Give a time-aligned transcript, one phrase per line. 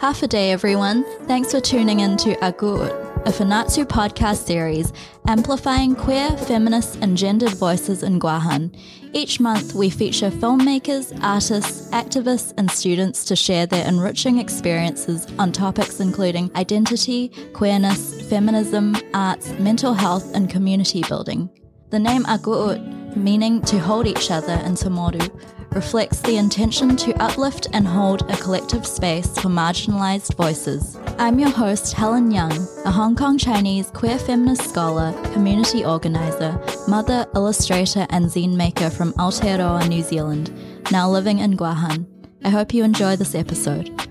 [0.00, 1.02] Half a day, everyone.
[1.26, 2.92] Thanks for tuning in to Agut,
[3.26, 4.92] a Funatsu podcast series
[5.26, 8.72] amplifying queer, feminist, and gendered voices in Guahan.
[9.12, 15.50] Each month, we feature filmmakers, artists, activists, and students to share their enriching experiences on
[15.50, 21.50] topics including identity, queerness, feminism, arts, mental health, and community building.
[21.90, 25.28] The name Agut, meaning to hold each other in Chamoru,
[25.70, 30.98] reflects the intention to uplift and hold a collective space for marginalized voices.
[31.18, 32.52] I'm your host, Helen Young,
[32.84, 36.58] a Hong Kong Chinese queer feminist scholar, community organizer,
[36.88, 40.52] mother, illustrator, and zine maker from Aotearoa, New Zealand,
[40.90, 42.06] now living in Guahan.
[42.44, 44.07] I hope you enjoy this episode.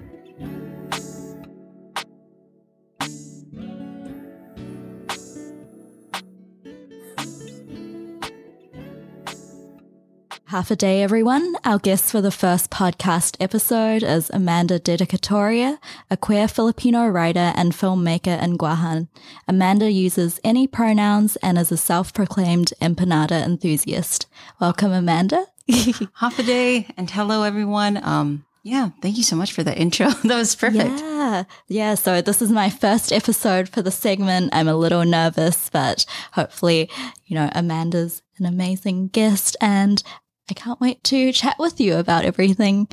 [10.57, 11.55] Half a day, everyone.
[11.65, 15.77] Our guest for the first podcast episode is Amanda Dedicatoria,
[16.09, 19.07] a queer Filipino writer and filmmaker in Guahan.
[19.47, 24.25] Amanda uses any pronouns and is a self proclaimed empanada enthusiast.
[24.59, 25.45] Welcome, Amanda.
[26.15, 28.03] Half a day, and hello, everyone.
[28.03, 30.09] Um, yeah, thank you so much for that intro.
[30.23, 30.99] that was perfect.
[30.99, 31.43] Yeah.
[31.67, 31.93] Yeah.
[31.93, 34.49] So this is my first episode for the segment.
[34.53, 36.89] I'm a little nervous, but hopefully,
[37.27, 40.01] you know, Amanda's an amazing guest and
[40.49, 42.87] I can't wait to chat with you about everything.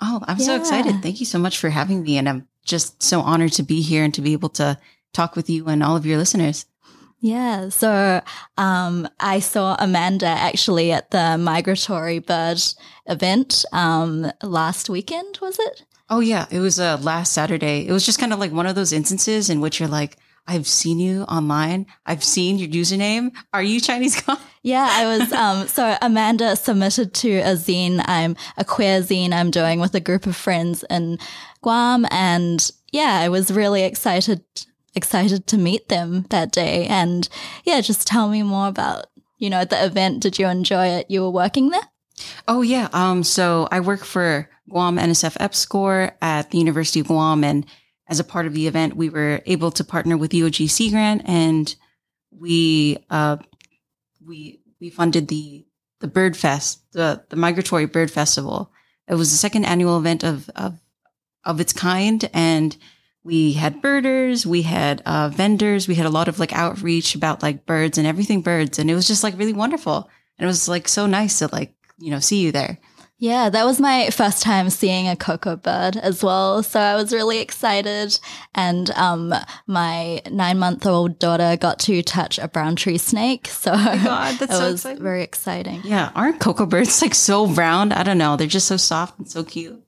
[0.00, 0.46] Oh, I'm yeah.
[0.46, 1.02] so excited.
[1.02, 2.18] Thank you so much for having me.
[2.18, 4.78] And I'm just so honored to be here and to be able to
[5.12, 6.66] talk with you and all of your listeners.
[7.20, 7.70] Yeah.
[7.70, 8.20] So
[8.58, 12.62] um, I saw Amanda actually at the Migratory Bird
[13.06, 15.84] event um, last weekend, was it?
[16.10, 16.46] Oh, yeah.
[16.50, 17.86] It was uh, last Saturday.
[17.86, 20.66] It was just kind of like one of those instances in which you're like, I've
[20.66, 21.86] seen you online.
[22.04, 23.32] I've seen your username.
[23.52, 24.22] Are you Chinese
[24.62, 25.32] Yeah, I was.
[25.32, 28.02] Um, so Amanda submitted to a zine.
[28.06, 31.18] I'm a queer zine I'm doing with a group of friends in
[31.62, 32.06] Guam.
[32.10, 34.42] And yeah, I was really excited,
[34.94, 36.86] excited to meet them that day.
[36.86, 37.28] And
[37.64, 39.06] yeah, just tell me more about,
[39.38, 40.22] you know, the event.
[40.22, 41.10] Did you enjoy it?
[41.10, 41.88] You were working there?
[42.48, 42.88] Oh yeah.
[42.92, 47.66] Um, so I work for Guam NSF EPSCoR at the University of Guam and
[48.06, 51.22] as a part of the event, we were able to partner with UOG Sea Grant
[51.24, 51.74] and
[52.30, 53.38] we, uh,
[54.24, 55.64] we, we funded the,
[56.00, 58.70] the Bird Fest, the, the Migratory Bird Festival.
[59.08, 60.78] It was the second annual event of, of,
[61.44, 62.28] of its kind.
[62.34, 62.76] And
[63.22, 67.42] we had birders, we had, uh, vendors, we had a lot of like outreach about
[67.42, 68.78] like birds and everything birds.
[68.78, 70.10] And it was just like really wonderful.
[70.38, 72.78] And it was like so nice to like, you know, see you there.
[73.24, 76.62] Yeah, that was my first time seeing a ko'ko' bird as well.
[76.62, 78.20] So I was really excited.
[78.54, 79.32] And um,
[79.66, 83.48] my nine month old daughter got to touch a brown tree snake.
[83.48, 85.02] So oh God, that's it so was exciting.
[85.02, 85.80] very exciting.
[85.84, 87.94] Yeah, aren't ko'ko' birds like so round?
[87.94, 88.36] I don't know.
[88.36, 89.82] They're just so soft and so cute.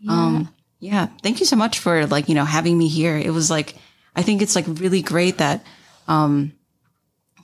[0.00, 0.12] Yeah.
[0.12, 1.06] Um, yeah.
[1.22, 3.16] Thank you so much for like, you know, having me here.
[3.16, 3.76] It was like,
[4.14, 5.64] I think it's like really great that,
[6.06, 6.52] um,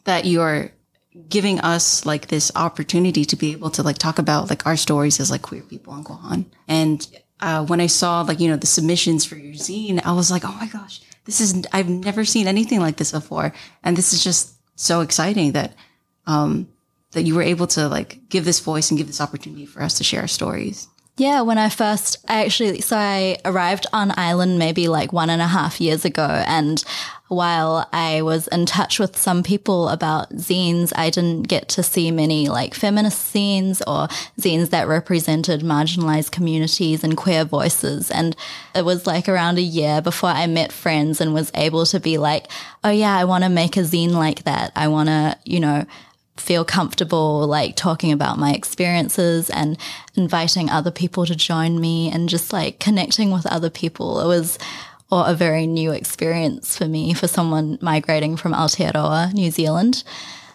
[0.05, 0.71] that you're
[1.29, 5.21] giving us like this opportunity to be able to like talk about like our stories
[5.21, 6.45] as like queer people on Guahan.
[6.69, 7.07] And
[7.41, 10.45] uh, when I saw like, you know, the submissions for your zine, I was like,
[10.45, 13.53] oh my gosh, this is, I've never seen anything like this before.
[13.83, 15.75] And this is just so exciting that,
[16.27, 16.69] um,
[17.13, 19.95] that you were able to like give this voice and give this opportunity for us
[19.99, 20.89] to share our stories.
[21.21, 25.43] Yeah, when I first, I actually, so I arrived on island maybe like one and
[25.43, 26.23] a half years ago.
[26.47, 26.83] And
[27.29, 32.11] while I was in touch with some people about zines, I didn't get to see
[32.11, 34.09] many like feminist zines or
[34.41, 38.11] zines that represented marginalized communities and queer voices.
[38.11, 38.35] And
[38.75, 42.17] it was like around a year before I met friends and was able to be
[42.17, 42.47] like,
[42.83, 44.73] oh yeah, I want to make a zine like that.
[44.75, 45.85] I want to, you know,
[46.41, 49.79] feel comfortable like talking about my experiences and
[50.15, 54.21] inviting other people to join me and just like connecting with other people.
[54.21, 54.59] It was
[55.11, 60.05] or a very new experience for me for someone migrating from Aotearoa, New Zealand.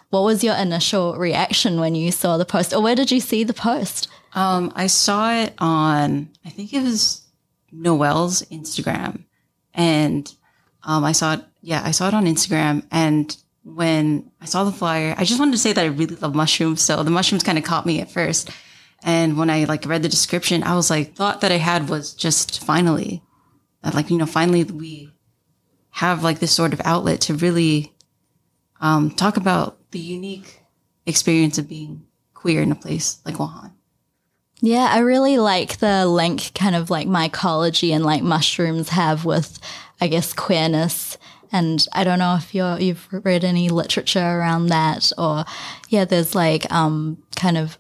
[0.10, 3.44] What was your initial reaction when you saw the post or where did you see
[3.44, 4.08] the post?
[4.34, 7.22] Um, I saw it on, I think it was
[7.72, 9.24] Noel's Instagram
[9.74, 10.34] and
[10.84, 14.72] um, I saw it, yeah, I saw it on Instagram and when I saw the
[14.72, 16.82] flyer, I just wanted to say that I really love mushrooms.
[16.82, 18.52] So the mushrooms kind of caught me at first.
[19.04, 22.14] And when I like read the description, I was like, thought that I had was
[22.14, 23.24] just finally,
[23.84, 25.12] like, you know, finally we
[25.90, 27.94] have like this sort of outlet to really,
[28.82, 30.62] um, talk about the unique
[31.06, 33.72] experience of being queer in a place like Guahan.
[34.62, 39.60] Yeah, I really like the link kind of like mycology and like mushrooms have with,
[40.00, 41.18] I guess, queerness
[41.52, 45.46] and I don't know if you're, you've read any literature around that or,
[45.90, 47.78] yeah, there's like, um, kind of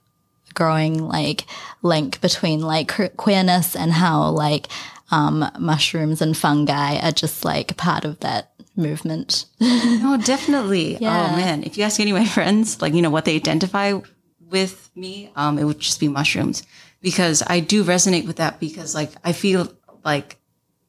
[0.53, 1.45] growing like
[1.81, 4.67] link between like queerness and how like,
[5.12, 9.45] um, mushrooms and fungi are just like part of that movement.
[9.59, 10.97] No, definitely.
[10.97, 11.31] Yeah.
[11.31, 14.00] Oh man, if you ask any of my friends, like you know what they identify
[14.39, 16.63] with me, um, it would just be mushrooms
[17.01, 19.71] because I do resonate with that because like I feel
[20.03, 20.38] like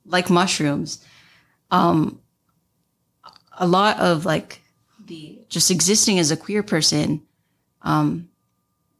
[0.04, 1.04] like mushrooms,
[1.70, 2.20] um,
[3.56, 4.62] a lot of like
[5.06, 7.22] the just existing as a queer person,
[7.82, 8.28] um,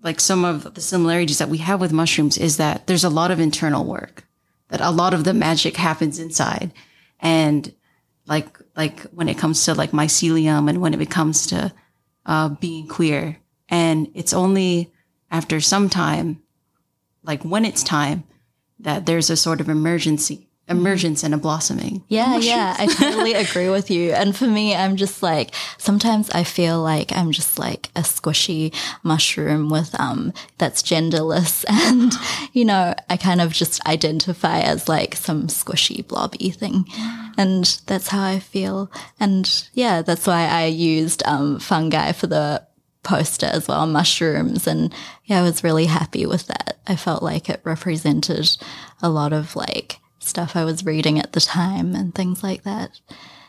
[0.02, 3.30] like some of the similarities that we have with mushrooms is that there's a lot
[3.30, 4.24] of internal work,
[4.68, 6.72] that a lot of the magic happens inside,
[7.20, 7.74] and
[8.26, 11.72] like like when it comes to like mycelium and when it comes to
[12.24, 13.38] uh, being queer,
[13.68, 14.92] and it's only
[15.30, 16.42] after some time,
[17.22, 18.24] like when it's time,
[18.78, 22.02] that there's a sort of emergency emergence and a blossoming.
[22.08, 24.12] Yeah, yeah, I totally agree with you.
[24.12, 28.74] And for me, I'm just like sometimes I feel like I'm just like a squishy
[29.02, 32.12] mushroom with um that's genderless and
[32.52, 36.84] you know, I kind of just identify as like some squishy blobby thing.
[37.38, 38.90] And that's how I feel.
[39.20, 42.66] And yeah, that's why I used um fungi for the
[43.04, 44.66] poster as well, mushrooms.
[44.66, 44.92] And
[45.26, 46.78] yeah, I was really happy with that.
[46.88, 48.56] I felt like it represented
[49.00, 53.00] a lot of like stuff I was reading at the time and things like that.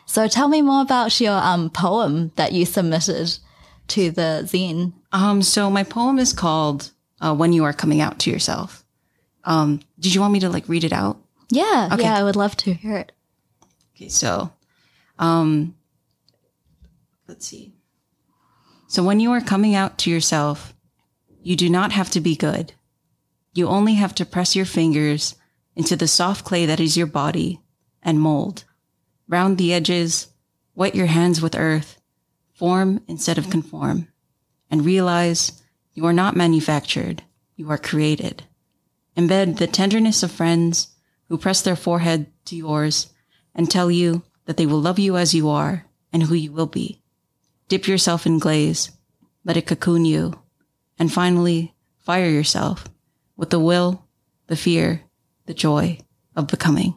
[0.06, 3.38] So tell me more about your um, poem that you submitted
[3.88, 4.92] to the zine.
[5.12, 8.84] Um, so my poem is called uh, "When You Are Coming Out to Yourself."
[9.44, 11.18] Um, did you want me to like read it out?
[11.50, 12.02] Yeah, Okay.
[12.02, 13.12] yeah, I would love to hear it.
[13.94, 14.52] Okay, so,
[15.18, 15.74] um,
[17.26, 17.72] let's see.
[18.86, 20.74] So when you are coming out to yourself,
[21.42, 22.72] you do not have to be good.
[23.54, 25.34] You only have to press your fingers
[25.78, 27.60] into the soft clay that is your body
[28.02, 28.64] and mold.
[29.28, 30.26] Round the edges,
[30.74, 32.00] wet your hands with earth,
[32.52, 34.08] form instead of conform,
[34.68, 35.62] and realize
[35.94, 37.22] you are not manufactured,
[37.54, 38.42] you are created.
[39.16, 40.96] Embed the tenderness of friends
[41.28, 43.12] who press their forehead to yours
[43.54, 46.66] and tell you that they will love you as you are and who you will
[46.66, 47.00] be.
[47.68, 48.90] Dip yourself in glaze,
[49.44, 50.40] let it cocoon you,
[50.98, 52.84] and finally fire yourself
[53.36, 54.08] with the will,
[54.48, 55.04] the fear,
[55.48, 55.98] the joy
[56.36, 56.96] of becoming.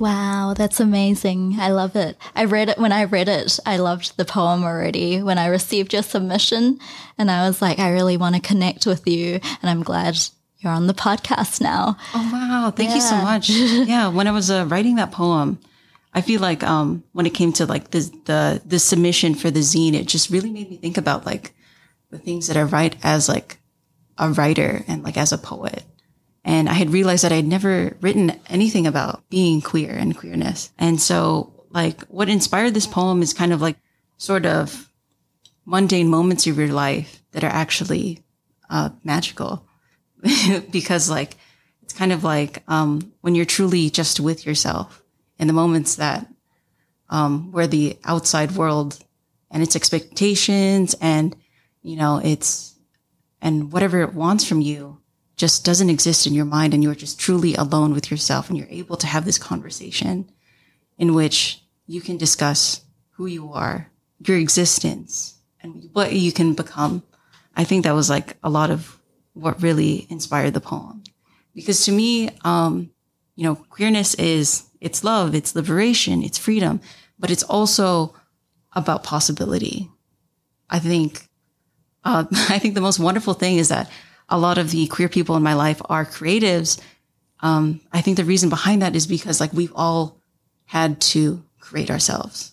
[0.00, 1.56] Wow, that's amazing.
[1.60, 2.18] I love it.
[2.34, 3.60] I read it when I read it.
[3.64, 6.80] I loved the poem already when I received your submission.
[7.16, 9.38] And I was like, I really want to connect with you.
[9.62, 10.18] And I'm glad
[10.58, 11.96] you're on the podcast now.
[12.12, 12.72] Oh wow!
[12.72, 13.50] Thank you so much.
[13.50, 15.60] yeah, when I was uh, writing that poem,
[16.12, 19.60] I feel like um, when it came to like the the the submission for the
[19.60, 21.54] zine, it just really made me think about like
[22.10, 23.58] the things that I write as like
[24.18, 25.84] a writer and like as a poet.
[26.44, 30.70] And I had realized that I had never written anything about being queer and queerness.
[30.78, 33.76] And so like what inspired this poem is kind of like
[34.16, 34.90] sort of
[35.66, 38.22] mundane moments of your life that are actually
[38.70, 39.66] uh, magical
[40.70, 41.36] because like
[41.82, 45.02] it's kind of like um, when you're truly just with yourself
[45.38, 46.26] in the moments that
[47.10, 48.98] um, where the outside world
[49.50, 51.36] and its expectations and
[51.82, 52.76] you know it's
[53.42, 54.98] and whatever it wants from you
[55.36, 58.68] just doesn't exist in your mind and you're just truly alone with yourself and you're
[58.70, 60.30] able to have this conversation
[60.98, 62.82] in which you can discuss
[63.12, 63.90] who you are
[64.26, 67.02] your existence and what you can become.
[67.56, 68.98] I think that was like a lot of
[69.34, 71.02] what really inspired the poem.
[71.54, 72.90] Because to me um
[73.36, 76.80] you know queerness is it's love it's liberation it's freedom
[77.18, 78.14] but it's also
[78.72, 79.90] about possibility.
[80.70, 81.28] I think
[82.04, 83.90] uh, i think the most wonderful thing is that
[84.28, 86.80] a lot of the queer people in my life are creatives
[87.40, 90.20] um, i think the reason behind that is because like we've all
[90.66, 92.52] had to create ourselves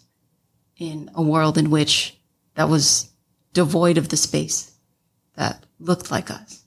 [0.77, 2.17] in a world in which
[2.55, 3.09] that was
[3.53, 4.71] devoid of the space
[5.35, 6.61] that looked like us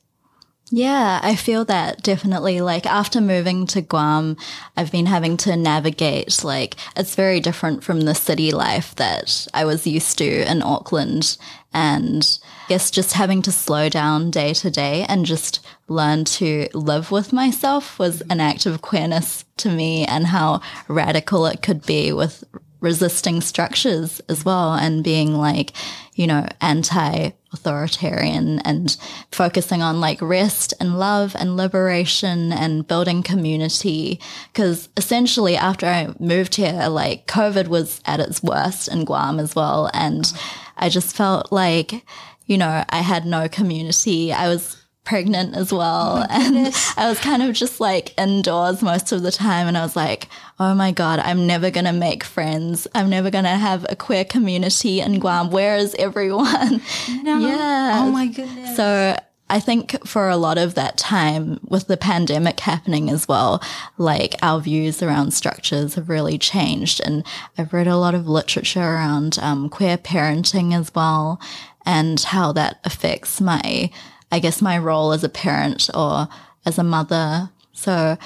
[0.70, 2.61] Yeah, I feel that definitely.
[2.61, 4.37] Like after moving to Guam,
[4.76, 9.64] I've been having to navigate, like, it's very different from the city life that I
[9.66, 11.37] was used to in Auckland.
[11.73, 17.11] And guess just having to slow down day to day and just learn to live
[17.11, 22.12] with myself was an act of queerness to me and how radical it could be
[22.12, 22.44] with
[22.85, 25.73] resisting structures as well and being like,
[26.14, 28.97] you know, anti authoritarian and
[29.30, 34.21] focusing on like rest and love and liberation and building community.
[34.52, 39.56] Cause essentially after I moved here, like COVID was at its worst in Guam as
[39.56, 39.88] well.
[39.94, 40.30] And
[40.76, 42.04] I just felt like,
[42.46, 44.32] you know, I had no community.
[44.32, 46.26] I was pregnant as well.
[46.30, 49.68] and I was kind of just like indoors most of the time.
[49.68, 52.86] And I was like, oh my God, I'm never going to make friends.
[52.94, 55.50] I'm never going to have a queer community in Guam.
[55.50, 56.80] Where is everyone?
[57.22, 57.34] No.
[57.44, 58.00] Yeah.
[58.02, 58.76] Oh my goodness.
[58.76, 59.16] So
[59.50, 63.62] I think for a lot of that time with the pandemic happening as well,
[63.98, 67.00] like our views around structures have really changed.
[67.04, 67.24] And
[67.58, 71.40] I've read a lot of literature around um, queer parenting as well
[71.84, 73.90] and how that affects my,
[74.32, 76.28] I guess, my role as a parent or
[76.64, 77.50] as a mother.
[77.72, 78.16] So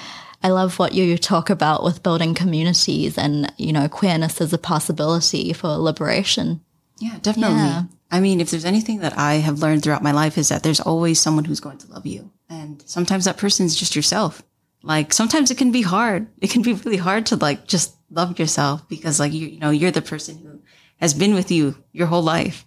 [0.43, 4.59] I love what you talk about with building communities and, you know, queerness as a
[4.59, 6.61] possibility for liberation.
[6.99, 7.57] Yeah, definitely.
[7.57, 7.85] Yeah.
[8.11, 10.81] I mean, if there's anything that I have learned throughout my life is that there's
[10.81, 12.31] always someone who's going to love you.
[12.49, 14.43] And sometimes that person is just yourself.
[14.83, 16.29] Like sometimes it can be hard.
[16.41, 19.71] It can be really hard to like just love yourself because like you, you know,
[19.71, 20.61] you're the person who
[21.01, 22.65] has been with you your whole life.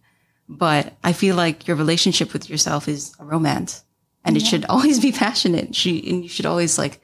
[0.57, 3.83] But I feel like your relationship with yourself is a romance
[4.25, 4.43] and yeah.
[4.43, 5.75] it should always be passionate.
[5.75, 7.01] She, and you should always like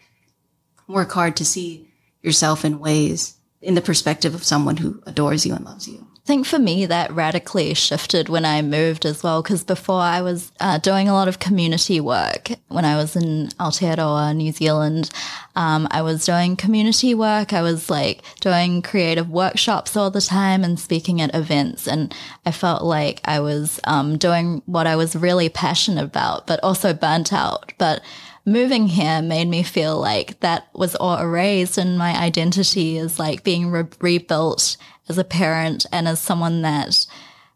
[0.88, 1.90] work hard to see
[2.22, 6.07] yourself in ways in the perspective of someone who adores you and loves you.
[6.28, 10.22] I think for me that radically shifted when I moved as well because before I
[10.22, 15.10] was uh, doing a lot of community work when I was in Aotearoa, New Zealand.
[15.56, 17.54] Um, I was doing community work.
[17.54, 21.88] I was like doing creative workshops all the time and speaking at events.
[21.88, 22.14] And
[22.46, 26.94] I felt like I was um, doing what I was really passionate about, but also
[26.94, 27.72] burnt out.
[27.78, 28.02] But
[28.46, 33.46] moving here made me feel like that was all erased and my identity is like
[33.46, 34.76] being re- rebuilt
[35.10, 37.06] as a parent and as someone that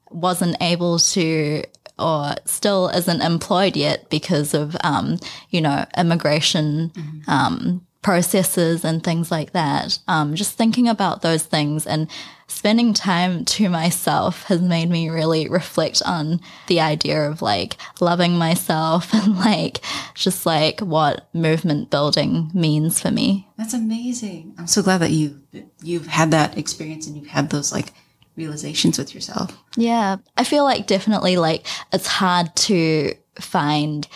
[0.09, 1.63] wasn't able to
[1.99, 7.29] or still isn't employed yet because of um, you know immigration mm-hmm.
[7.29, 12.09] um, processes and things like that um, just thinking about those things and
[12.51, 18.33] spending time to myself has made me really reflect on the idea of like loving
[18.37, 19.79] myself and like
[20.13, 23.47] just like what movement building means for me.
[23.57, 24.55] That's amazing.
[24.57, 25.41] I'm so glad that you
[25.81, 27.93] you've had that experience and you've had those like
[28.35, 29.57] realizations with yourself.
[29.75, 30.17] Yeah.
[30.37, 34.07] I feel like definitely like it's hard to find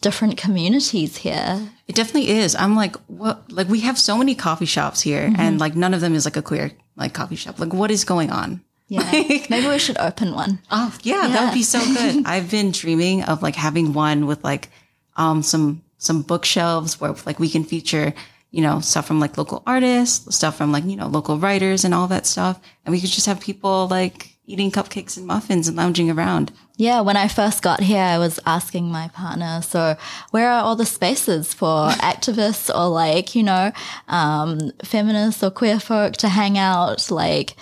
[0.00, 1.70] different communities here.
[1.86, 2.54] It definitely is.
[2.54, 3.50] I'm like, what?
[3.50, 5.40] Like, we have so many coffee shops here, mm-hmm.
[5.40, 7.58] and like, none of them is like a queer like coffee shop.
[7.58, 8.62] Like, what is going on?
[8.88, 9.08] Yeah,
[9.50, 10.60] maybe we should open one.
[10.70, 12.22] Oh, yeah, yeah, that would be so good.
[12.26, 14.68] I've been dreaming of like having one with like
[15.16, 18.14] um some some bookshelves where like we can feature
[18.50, 21.94] you know stuff from like local artists, stuff from like you know local writers and
[21.94, 25.76] all that stuff, and we could just have people like eating cupcakes and muffins and
[25.76, 26.52] lounging around.
[26.76, 29.96] Yeah, when I first got here, I was asking my partner, so
[30.30, 33.70] where are all the spaces for activists or like, you know,
[34.08, 37.10] um, feminists or queer folk to hang out?
[37.10, 37.54] Like,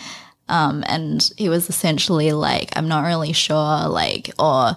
[0.49, 4.77] um, and he was essentially like, I'm not really sure, like, or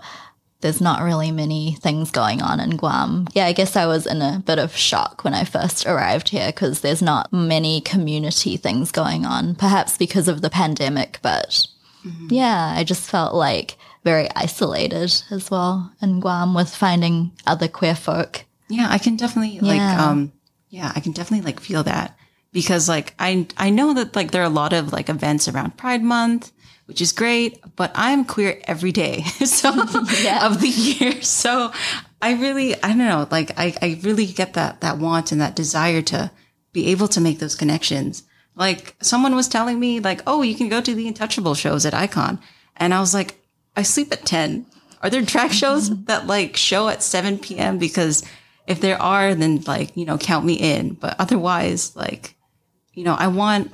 [0.61, 3.27] there's not really many things going on in Guam.
[3.33, 6.47] Yeah, I guess I was in a bit of shock when I first arrived here
[6.47, 11.67] because there's not many community things going on, perhaps because of the pandemic, but
[12.05, 12.27] mm-hmm.
[12.29, 17.95] yeah, I just felt like very isolated as well in Guam with finding other queer
[17.95, 18.45] folk.
[18.69, 19.61] Yeah, I can definitely yeah.
[19.61, 20.31] like um
[20.69, 22.17] yeah, I can definitely like feel that
[22.53, 25.77] because like I I know that like there are a lot of like events around
[25.77, 26.51] Pride Month,
[26.85, 29.69] which is great, but I'm queer every day so
[30.21, 30.45] yeah.
[30.45, 31.21] of the year.
[31.21, 31.71] So
[32.21, 35.55] I really I don't know, like I I really get that that want and that
[35.55, 36.31] desire to
[36.73, 38.23] be able to make those connections.
[38.55, 41.93] Like someone was telling me like, "Oh, you can go to the Untouchable shows at
[41.93, 42.39] Icon."
[42.77, 43.35] And I was like,
[43.75, 44.65] I sleep at 10.
[45.01, 47.77] Are there drag shows that like show at 7 p.m.?
[47.77, 48.23] Because
[48.67, 50.93] if there are, then like, you know, count me in.
[50.93, 52.35] But otherwise, like,
[52.93, 53.73] you know, I want,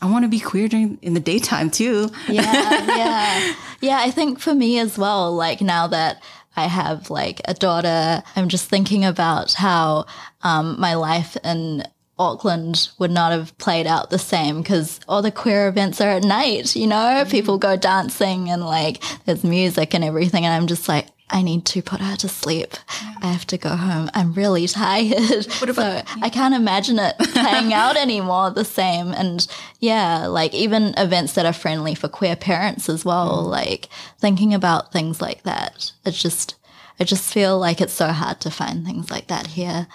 [0.00, 2.10] I want to be queer during in the daytime too.
[2.28, 2.42] yeah,
[2.96, 3.54] yeah.
[3.80, 6.22] Yeah, I think for me as well, like now that
[6.56, 10.06] I have like a daughter, I'm just thinking about how
[10.42, 11.84] um, my life in
[12.18, 16.24] Auckland would not have played out the same because all the queer events are at
[16.24, 17.30] night, you know, mm-hmm.
[17.30, 20.44] people go dancing and like there's music and everything.
[20.44, 22.74] And I'm just like, I need to put her to sleep.
[23.02, 23.14] Yeah.
[23.22, 24.08] I have to go home.
[24.14, 25.44] I'm really tired.
[25.44, 26.04] So yeah.
[26.22, 29.08] I can't imagine it playing out anymore the same.
[29.08, 29.46] And
[29.80, 33.50] yeah, like even events that are friendly for queer parents as well, mm.
[33.50, 35.92] like thinking about things like that.
[36.04, 36.54] It's just,
[37.00, 39.88] I just feel like it's so hard to find things like that here.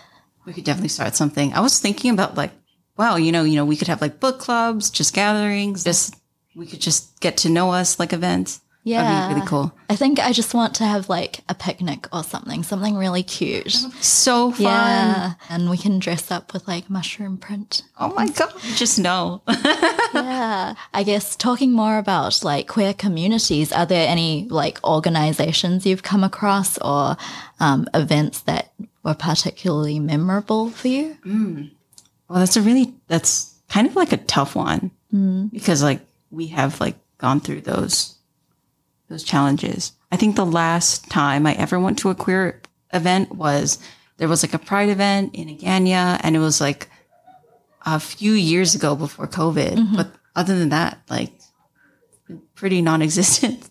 [0.45, 1.53] We could definitely start something.
[1.53, 2.51] I was thinking about like,
[2.97, 6.15] wow, you know, you know, we could have like book clubs, just gatherings, just
[6.55, 8.61] we could just get to know us like events.
[8.83, 9.03] Yeah.
[9.03, 9.71] That'd be really cool.
[9.89, 13.71] I think I just want to have like a picnic or something, something really cute.
[14.01, 14.63] So fun.
[14.63, 15.33] Yeah.
[15.49, 17.83] And we can dress up with like mushroom print.
[17.99, 18.51] Oh my God.
[18.75, 19.43] Just know.
[19.47, 20.73] yeah.
[20.93, 26.23] I guess talking more about like queer communities, are there any like organizations you've come
[26.23, 27.17] across or
[27.59, 31.17] um, events that were particularly memorable for you?
[31.25, 31.71] Mm.
[32.27, 35.51] Well, that's a really, that's kind of like a tough one mm.
[35.51, 38.17] because like we have like gone through those
[39.09, 39.91] those challenges.
[40.11, 42.61] I think the last time I ever went to a queer
[42.93, 43.77] event was
[44.17, 46.89] there was like a pride event in Agaña and it was like
[47.85, 49.73] a few years ago before COVID.
[49.73, 49.95] Mm-hmm.
[49.95, 51.33] But other than that, like
[52.55, 53.69] pretty non-existent.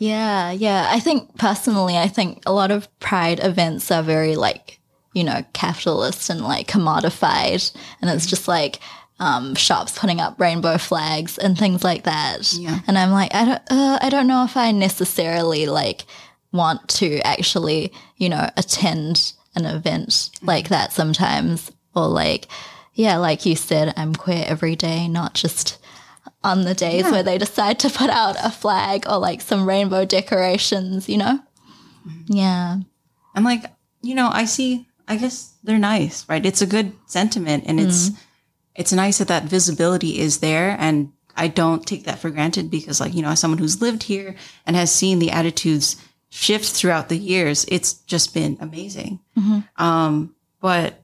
[0.00, 0.88] Yeah, yeah.
[0.90, 4.80] I think personally, I think a lot of pride events are very like,
[5.12, 7.70] you know, capitalist and like commodified.
[8.00, 8.80] And it's just like,
[9.18, 12.50] um, shops putting up rainbow flags and things like that.
[12.54, 12.80] Yeah.
[12.86, 16.06] And I'm like, I don't, uh, I don't know if I necessarily like
[16.50, 20.46] want to actually, you know, attend an event mm-hmm.
[20.46, 22.46] like that sometimes, or like,
[22.94, 25.76] yeah, like you said, I'm queer every day, not just
[26.42, 27.10] on the days yeah.
[27.10, 31.40] where they decide to put out a flag or like some rainbow decorations, you know?
[32.08, 32.32] Mm-hmm.
[32.34, 32.76] Yeah.
[33.34, 33.64] And like,
[34.02, 36.44] you know, I see, I guess they're nice, right?
[36.44, 38.18] It's a good sentiment and it's, mm.
[38.74, 40.76] it's nice that that visibility is there.
[40.78, 44.02] And I don't take that for granted because like, you know, as someone who's lived
[44.02, 44.34] here
[44.66, 45.96] and has seen the attitudes
[46.30, 49.20] shift throughout the years, it's just been amazing.
[49.38, 49.82] Mm-hmm.
[49.82, 51.02] Um, but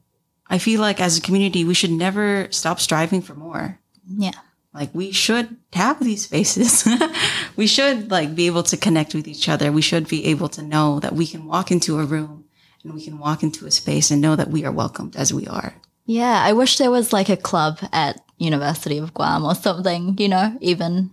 [0.48, 3.78] I feel like as a community, we should never stop striving for more.
[4.06, 4.32] Yeah.
[4.76, 6.86] Like we should have these spaces.
[7.56, 9.72] we should like be able to connect with each other.
[9.72, 12.44] We should be able to know that we can walk into a room
[12.84, 15.46] and we can walk into a space and know that we are welcomed as we
[15.46, 15.74] are.
[16.04, 20.28] Yeah, I wish there was like a club at University of Guam or something, you
[20.28, 21.10] know, even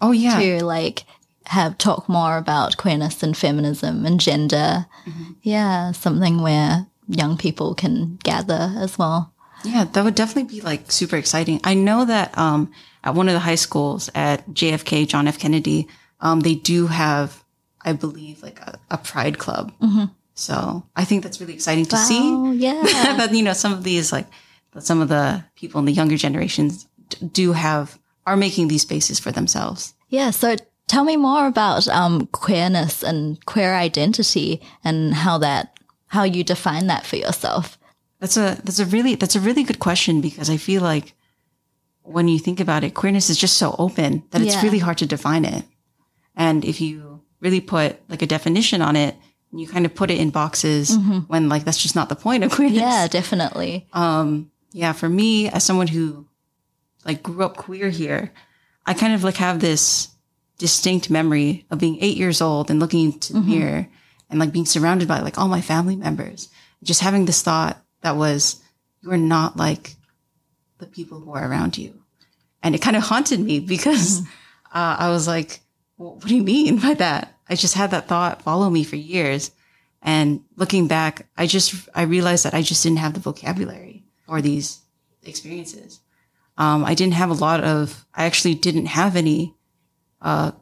[0.00, 0.38] Oh yeah.
[0.38, 1.04] To like
[1.46, 4.86] have talk more about queerness and feminism and gender.
[5.06, 5.32] Mm-hmm.
[5.42, 9.32] Yeah, something where young people can gather as well.
[9.64, 11.60] Yeah, that would definitely be like super exciting.
[11.64, 12.70] I know that um,
[13.04, 15.38] at one of the high schools at JFK, John F.
[15.38, 15.86] Kennedy,
[16.20, 17.44] um, they do have,
[17.82, 19.72] I believe, like a, a pride club.
[19.80, 20.06] Mm-hmm.
[20.32, 22.52] So I think that's really exciting to wow, see.
[22.56, 22.82] Yeah.
[22.82, 24.26] that, you know, some of these, like,
[24.80, 26.88] some of the people in the younger generations
[27.32, 29.94] do have, are making these spaces for themselves.
[30.08, 30.30] Yeah.
[30.30, 30.56] So
[30.88, 36.86] tell me more about um, queerness and queer identity and how that, how you define
[36.86, 37.78] that for yourself.
[38.18, 41.13] That's a that's a really that's a really good question because I feel like
[42.04, 44.62] when you think about it, queerness is just so open that it's yeah.
[44.62, 45.64] really hard to define it.
[46.36, 49.16] And if you really put like a definition on it,
[49.52, 51.20] you kind of put it in boxes mm-hmm.
[51.20, 52.78] when like that's just not the point of queerness.
[52.78, 53.86] Yeah, definitely.
[53.92, 56.26] Um, yeah, for me as someone who
[57.04, 58.32] like grew up queer here,
[58.84, 60.08] I kind of like have this
[60.58, 63.50] distinct memory of being eight years old and looking into the mm-hmm.
[63.50, 63.88] mirror
[64.28, 66.48] and like being surrounded by like all my family members,
[66.82, 68.60] just having this thought that was,
[69.00, 69.94] you are not like
[70.84, 72.02] the people who are around you.
[72.62, 74.78] And it kind of haunted me because mm-hmm.
[74.78, 75.60] uh, I was like,
[75.96, 77.34] well, what do you mean by that?
[77.48, 79.50] I just had that thought follow me for years.
[80.02, 84.42] And looking back, I just, I realized that I just didn't have the vocabulary for
[84.42, 84.80] these
[85.22, 86.00] experiences.
[86.56, 89.54] Um, I didn't have a lot of, I actually didn't have any,
[90.20, 90.52] uh,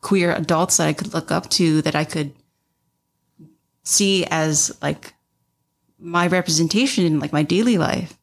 [0.00, 2.32] queer adults that I could look up to that I could
[3.82, 5.14] see as like
[5.98, 8.17] my representation in like my daily life.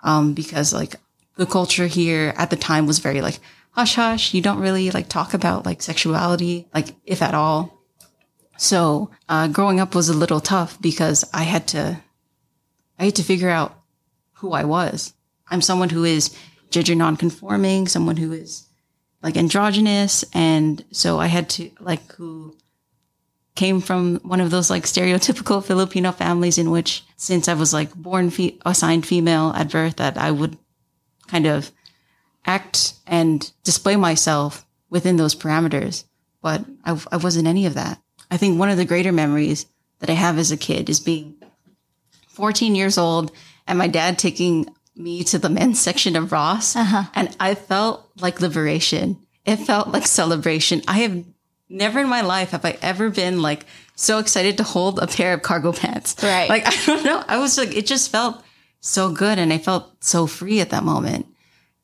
[0.00, 0.96] Um, because like
[1.36, 4.34] the culture here at the time was very like hush hush.
[4.34, 7.78] You don't really like talk about like sexuality, like if at all.
[8.56, 12.00] So, uh, growing up was a little tough because I had to,
[12.98, 13.80] I had to figure out
[14.34, 15.14] who I was.
[15.48, 16.36] I'm someone who is
[16.70, 18.66] gender nonconforming, someone who is
[19.22, 20.24] like androgynous.
[20.34, 22.56] And so I had to like who
[23.58, 27.92] came from one of those like stereotypical Filipino families in which since I was like
[27.92, 30.56] born fe- assigned female at birth that I would
[31.26, 31.72] kind of
[32.46, 36.04] act and display myself within those parameters.
[36.40, 38.00] But I, I wasn't any of that.
[38.30, 39.66] I think one of the greater memories
[39.98, 41.34] that I have as a kid is being
[42.28, 43.32] 14 years old
[43.66, 46.76] and my dad taking me to the men's section of Ross.
[46.76, 47.10] Uh-huh.
[47.12, 49.18] And I felt like liberation.
[49.44, 50.82] It felt like celebration.
[50.86, 51.24] I have
[51.68, 55.34] never in my life have I ever been like so excited to hold a pair
[55.34, 56.16] of cargo pants.
[56.22, 56.48] Right.
[56.48, 57.22] Like, I don't know.
[57.26, 58.42] I was like, it just felt
[58.80, 59.38] so good.
[59.38, 61.26] And I felt so free at that moment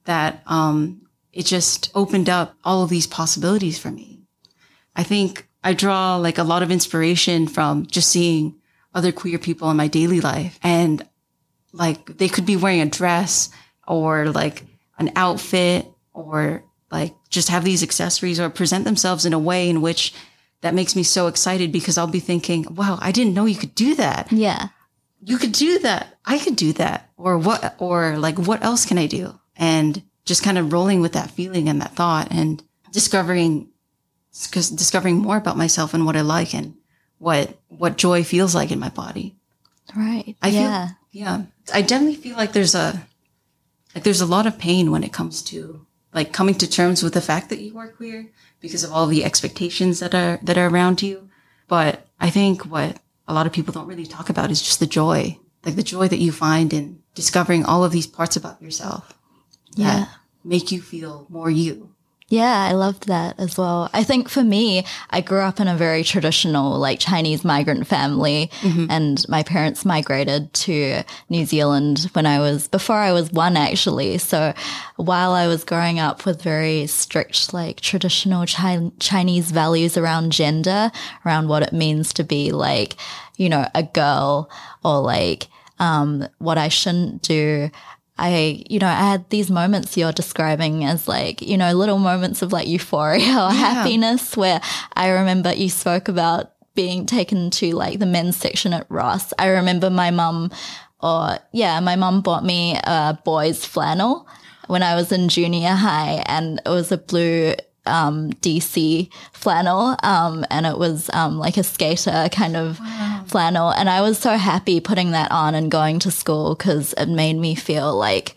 [0.05, 1.01] that, um,
[1.33, 4.21] it just opened up all of these possibilities for me.
[4.95, 8.55] I think I draw like a lot of inspiration from just seeing
[8.95, 11.05] other queer people in my daily life and
[11.73, 13.51] like they could be wearing a dress
[13.89, 14.65] or like
[14.99, 19.83] an outfit or like just have these accessories or present themselves in a way in
[19.83, 20.15] which
[20.61, 23.75] that makes me so excited because I'll be thinking, wow, I didn't know you could
[23.75, 24.33] do that.
[24.33, 24.69] Yeah.
[25.23, 26.19] You could do that.
[26.25, 27.11] I could do that.
[27.17, 29.39] Or what, or like, what else can I do?
[29.57, 33.69] And just kind of rolling with that feeling and that thought and discovering,
[34.45, 36.77] because discovering more about myself and what I like and
[37.19, 39.37] what, what joy feels like in my body.
[39.95, 40.35] Right.
[40.41, 40.87] I yeah.
[40.87, 41.43] Feel, yeah.
[41.75, 43.07] I definitely feel like there's a,
[43.95, 47.13] like there's a lot of pain when it comes to like coming to terms with
[47.15, 50.69] the fact that you are queer because of all the expectations that are that are
[50.69, 51.29] around you.
[51.69, 52.99] But I think what
[53.29, 56.09] a lot of people don't really talk about is just the joy, like the joy
[56.09, 59.15] that you find in discovering all of these parts about yourself
[59.75, 59.87] Yeah.
[60.01, 60.09] that
[60.45, 61.94] make you feel more you.
[62.35, 63.89] Yeah, I loved that as well.
[63.93, 68.51] I think for me, I grew up in a very traditional, like Chinese migrant family,
[68.91, 74.19] and my parents migrated to New Zealand when I was, before I was one actually.
[74.19, 74.53] So
[74.97, 80.91] while I was growing up with very strict, like traditional chi- Chinese values around gender,
[81.25, 82.97] around what it means to be like,
[83.37, 84.51] you know, a girl
[84.85, 85.47] or like,
[85.79, 87.71] um, what I shouldn't do.
[88.17, 92.43] I, you know, I had these moments you're describing as like, you know, little moments
[92.43, 94.61] of like euphoria or happiness where
[94.95, 99.33] I remember you spoke about being taken to like the men's section at Ross.
[99.39, 100.53] I remember my mum,
[101.01, 104.29] or yeah, my mum bought me a boys flannel
[104.69, 107.55] when I was in junior high and it was a blue
[107.87, 109.97] um, DC flannel.
[110.03, 112.79] Um, and it was um, like a skater kind of
[113.27, 113.71] flannel.
[113.71, 117.37] And I was so happy putting that on and going to school because it made
[117.37, 118.35] me feel like,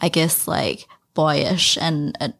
[0.00, 2.34] I guess, like boyish and it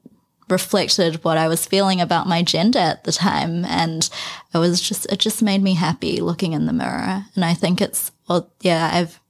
[0.49, 3.65] reflected what I was feeling about my gender at the time.
[3.65, 4.09] And
[4.55, 7.25] it was just, it just made me happy looking in the mirror.
[7.35, 9.21] And I think it's, well, yeah, I've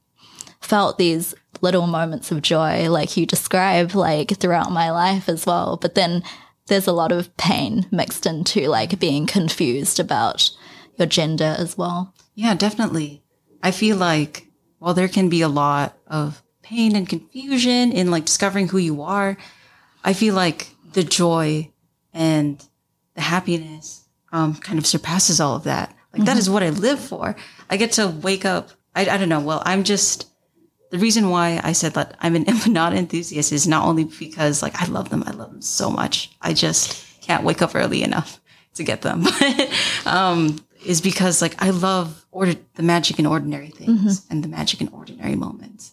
[0.60, 5.78] felt these little moments of joy, like you describe, like throughout my life as well.
[5.80, 6.22] But then
[6.66, 10.50] there's a lot of pain mixed into like being confused about
[10.98, 12.14] your gender as well.
[12.34, 13.22] Yeah, definitely.
[13.62, 14.48] I feel like
[14.78, 19.02] while there can be a lot of pain and confusion in like discovering who you
[19.02, 19.36] are,
[20.04, 21.70] I feel like the joy
[22.12, 22.62] and
[23.14, 25.94] the happiness um, kind of surpasses all of that.
[26.12, 27.36] Like that is what I live for.
[27.68, 28.70] I get to wake up.
[28.94, 29.40] I, I don't know.
[29.40, 30.30] Well, I'm just
[30.96, 34.80] the reason why I said that I'm an empanada enthusiast is not only because like
[34.80, 35.22] I love them.
[35.26, 36.30] I love them so much.
[36.40, 38.40] I just can't wake up early enough
[38.74, 39.24] to get them.
[39.38, 39.70] But
[40.06, 44.80] um, is because like I love order the magic in ordinary things and the magic
[44.80, 45.92] in ordinary moments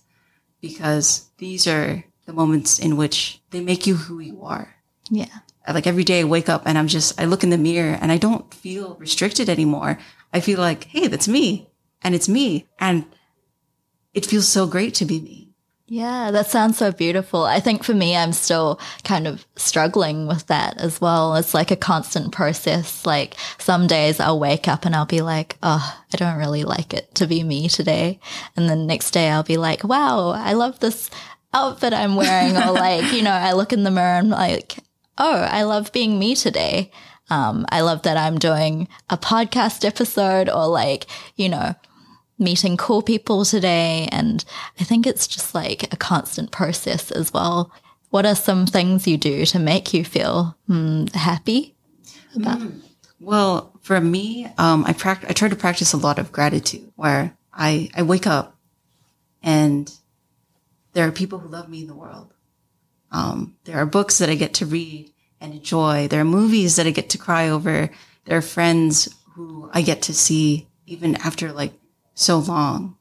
[0.62, 4.76] because these are the moments in which they make you who you are.
[5.10, 5.36] Yeah.
[5.68, 8.12] Like every day I wake up and I'm just I look in the mirror and
[8.12, 10.00] I don't feel restricted anymore.
[10.32, 11.68] I feel like, hey, that's me
[12.02, 13.06] and it's me and
[14.14, 15.44] it feels so great to be me.
[15.86, 17.44] Yeah, that sounds so beautiful.
[17.44, 21.36] I think for me, I'm still kind of struggling with that as well.
[21.36, 23.06] It's like a constant process.
[23.06, 26.94] Like some days I'll wake up and I'll be like, oh, I don't really like
[26.94, 28.20] it to be me today.
[28.56, 31.12] And then next day I'll be like, wow, I love this
[31.54, 32.56] outfit I'm wearing.
[32.58, 34.78] or like, you know, I look in the mirror and I'm like,
[35.18, 36.92] oh, I love being me today.
[37.30, 41.76] Um, I love that I'm doing a podcast episode or like, you know,
[42.44, 44.08] meeting cool people today.
[44.12, 44.44] And
[44.80, 47.72] I think it's just like a constant process as well.
[48.10, 51.76] What are some things you do to make you feel mm, happy?
[53.20, 57.36] Well, for me, um, I pract- I try to practice a lot of gratitude where
[57.54, 58.58] I, I wake up
[59.42, 59.92] and
[60.94, 62.34] there are people who love me in the world.
[63.12, 66.08] Um, there are books that I get to read and enjoy.
[66.08, 67.90] There are movies that I get to cry over.
[68.26, 71.74] There are friends who I get to see even after like
[72.14, 72.98] so long.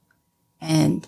[0.61, 1.07] And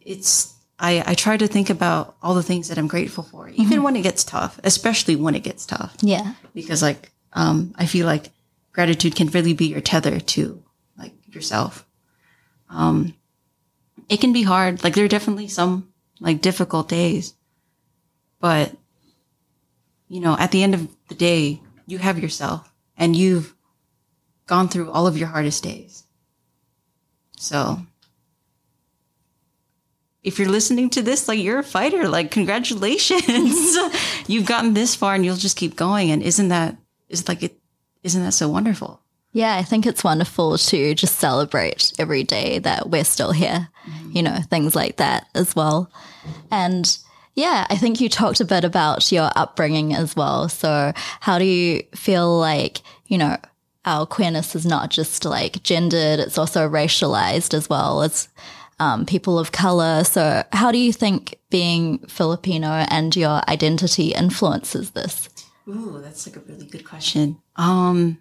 [0.00, 3.82] it's, I, I try to think about all the things that I'm grateful for, even
[3.82, 5.96] when it gets tough, especially when it gets tough.
[6.02, 6.34] Yeah.
[6.54, 8.30] because like um i feel like
[8.72, 10.62] gratitude can really be your tether to
[10.98, 11.86] like yourself.
[12.68, 13.14] Um
[14.08, 14.82] it can be hard.
[14.84, 15.88] Like there are definitely some
[16.20, 17.34] like difficult days.
[18.40, 18.72] But
[20.08, 23.54] you know at the end of the day you have yourself and you've
[24.46, 26.01] gone through all of your hardest days
[27.42, 27.78] so
[30.22, 33.76] if you're listening to this, like you're a fighter, like congratulations.
[34.28, 36.12] You've gotten this far and you'll just keep going.
[36.12, 36.76] And isn't that,
[37.08, 37.58] is like it,
[38.04, 39.00] isn't that so wonderful?
[39.32, 44.16] Yeah, I think it's wonderful to just celebrate every day that we're still here, mm-hmm.
[44.16, 45.90] you know, things like that as well.
[46.52, 46.96] And
[47.34, 50.48] yeah, I think you talked a bit about your upbringing as well.
[50.48, 53.38] So, how do you feel like, you know,
[53.84, 58.28] our queerness is not just like gendered, it's also racialized as well as
[58.78, 60.04] um, people of color.
[60.04, 65.28] So, how do you think being Filipino and your identity influences this?
[65.68, 67.40] Ooh, that's like a really good question.
[67.56, 68.18] Um,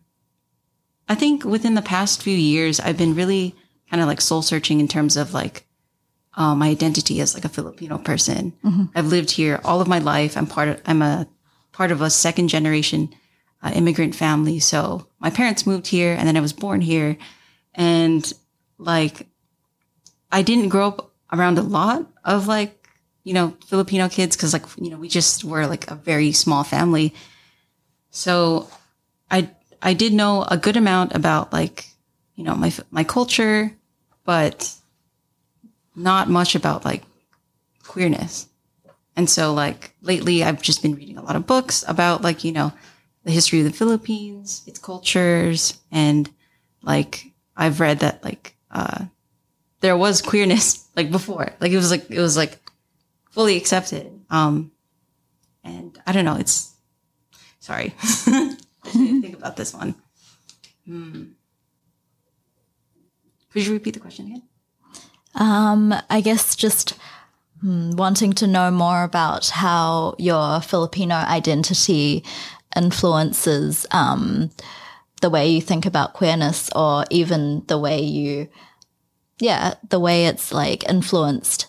[1.10, 3.56] I think within the past few years, I've been really
[3.90, 5.66] kind of like soul searching in terms of like
[6.36, 8.54] uh, my identity as like a Filipino person.
[8.96, 10.38] I've lived here all of my life.
[10.38, 11.28] I'm part of, I'm a
[11.72, 13.10] part of a second generation
[13.64, 14.60] uh, immigrant family.
[14.60, 17.18] So my parents moved here and then I was born here.
[17.74, 18.32] And
[18.78, 19.28] like,
[20.32, 22.88] I didn't grow up around a lot of like,
[23.24, 26.64] you know, Filipino kids because like, you know, we just were like a very small
[26.64, 27.14] family.
[28.10, 28.68] so
[29.32, 29.50] I
[29.82, 31.88] I did know a good amount about like
[32.36, 33.72] you know my my culture,
[34.26, 34.76] but
[35.96, 37.04] not much about like
[37.84, 38.48] queerness.
[39.16, 42.52] And so like lately I've just been reading a lot of books about like, you
[42.52, 42.72] know,
[43.24, 46.30] the history of the Philippines, its cultures, and
[46.82, 49.06] like I've read that like uh
[49.82, 51.54] there was queerness like before.
[51.60, 52.60] Like it was like it was like
[53.30, 54.12] fully accepted.
[54.30, 54.72] Um
[55.64, 56.74] and I don't know, it's
[57.60, 57.94] sorry.
[58.02, 58.58] I
[58.94, 59.96] didn't think about this one.
[60.86, 61.24] Hmm.
[63.52, 64.44] Could you repeat the question again?
[65.36, 66.98] Um, I guess just
[67.60, 72.24] hmm, wanting to know more about how your Filipino identity
[72.76, 74.50] influences um,
[75.22, 78.48] the way you think about queerness, or even the way you,
[79.40, 81.68] yeah, the way it's like influenced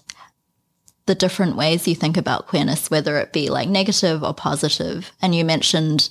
[1.06, 5.10] the different ways you think about queerness, whether it be like negative or positive.
[5.20, 6.08] And you mentioned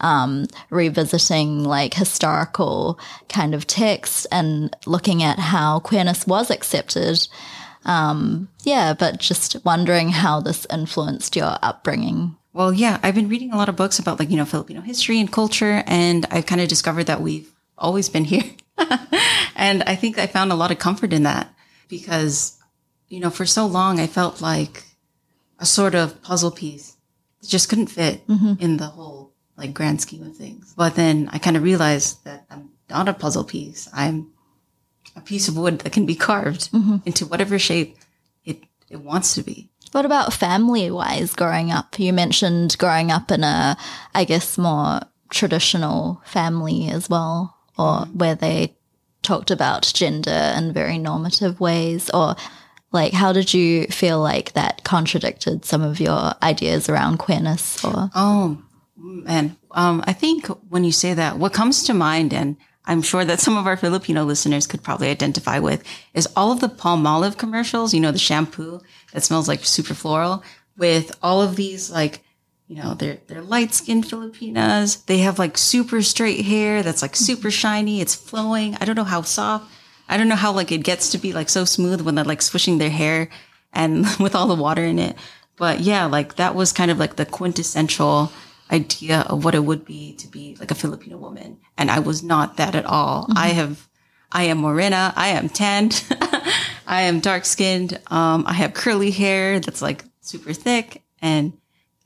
[0.00, 2.98] um, revisiting like historical
[3.28, 7.26] kind of texts and looking at how queerness was accepted.
[7.84, 12.37] Um, yeah, but just wondering how this influenced your upbringing.
[12.58, 15.20] Well, yeah, I've been reading a lot of books about like, you know, Filipino history
[15.20, 18.42] and culture, and I've kind of discovered that we've always been here.
[19.54, 21.54] and I think I found a lot of comfort in that
[21.88, 22.58] because,
[23.06, 24.82] you know, for so long I felt like
[25.60, 26.96] a sort of puzzle piece.
[27.40, 28.54] that just couldn't fit mm-hmm.
[28.58, 30.74] in the whole like grand scheme of things.
[30.76, 33.88] But then I kind of realized that I'm not a puzzle piece.
[33.94, 34.32] I'm
[35.14, 36.96] a piece of wood that can be carved mm-hmm.
[37.06, 37.98] into whatever shape
[38.44, 39.70] it, it wants to be.
[39.92, 41.98] What about family wise growing up?
[41.98, 43.76] You mentioned growing up in a,
[44.14, 48.18] I guess, more traditional family as well, or mm-hmm.
[48.18, 48.76] where they
[49.22, 52.36] talked about gender in very normative ways, or
[52.92, 58.10] like how did you feel like that contradicted some of your ideas around queerness or
[58.14, 58.62] oh
[58.98, 62.56] man, um, I think when you say that, what comes to mind, and
[62.88, 66.60] I'm sure that some of our Filipino listeners could probably identify with, is all of
[66.60, 67.92] the Palmolive commercials.
[67.92, 68.80] You know, the shampoo
[69.12, 70.42] that smells like super floral,
[70.78, 72.24] with all of these like,
[72.66, 75.02] you know, they're they're light skinned Filipinas.
[75.04, 77.24] They have like super straight hair that's like mm-hmm.
[77.24, 78.00] super shiny.
[78.00, 78.74] It's flowing.
[78.80, 79.70] I don't know how soft.
[80.08, 82.42] I don't know how like it gets to be like so smooth when they're like
[82.42, 83.28] swishing their hair
[83.72, 85.16] and with all the water in it.
[85.56, 88.32] But yeah, like that was kind of like the quintessential
[88.70, 91.58] idea of what it would be to be like a Filipino woman.
[91.76, 93.24] And I was not that at all.
[93.24, 93.38] Mm-hmm.
[93.38, 93.88] I have,
[94.30, 95.12] I am morena.
[95.16, 96.04] I am tanned.
[96.86, 98.00] I am dark skinned.
[98.08, 101.52] Um, I have curly hair that's like super thick and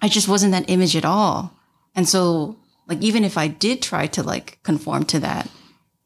[0.01, 1.57] I just wasn't that image at all.
[1.95, 5.49] And so like, even if I did try to like conform to that,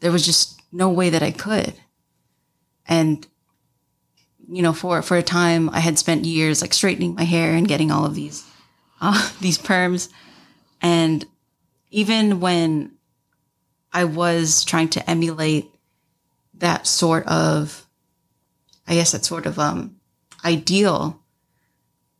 [0.00, 1.74] there was just no way that I could.
[2.86, 3.26] And,
[4.48, 7.66] you know, for, for a time I had spent years like straightening my hair and
[7.68, 8.44] getting all of these,
[9.00, 10.10] uh, these perms
[10.80, 11.24] and
[11.90, 12.92] even when
[13.92, 15.70] I was trying to emulate
[16.54, 17.86] that sort of,
[18.86, 19.96] I guess that sort of, um,
[20.44, 21.22] ideal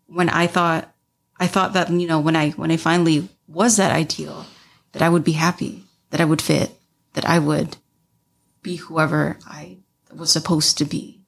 [0.07, 0.93] when I thought,
[1.39, 4.47] I thought that, you know, when I, when I finally was that ideal,
[4.93, 6.73] that I would be happy, that I would fit,
[7.13, 7.77] that I would
[8.63, 9.79] be whoever I
[10.15, 11.21] was supposed to be.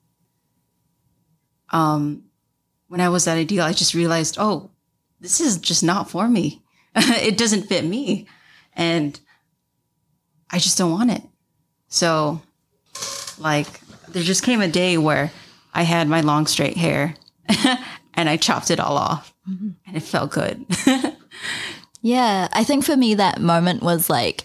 [1.71, 2.23] Um,
[2.87, 4.71] when I was that ideal, I just realized, oh,
[5.19, 6.63] this is just not for me.
[7.21, 8.27] it doesn't fit me.
[8.73, 9.19] And
[10.51, 11.23] I just don't want it.
[11.87, 12.41] So,
[13.37, 13.67] like,
[14.09, 15.31] there just came a day where
[15.73, 17.15] I had my long straight hair
[18.13, 19.69] and I chopped it all off mm-hmm.
[19.85, 20.65] and it felt good.
[22.01, 22.47] yeah.
[22.51, 24.43] I think for me, that moment was like,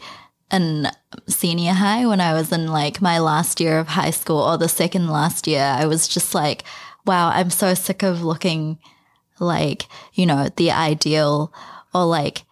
[0.53, 0.87] in
[1.27, 4.69] senior high when I was in like my last year of high school or the
[4.69, 6.65] second last year, I was just like,
[7.05, 8.79] wow, I'm so sick of looking
[9.41, 11.53] like, you know, the ideal
[11.95, 12.45] or like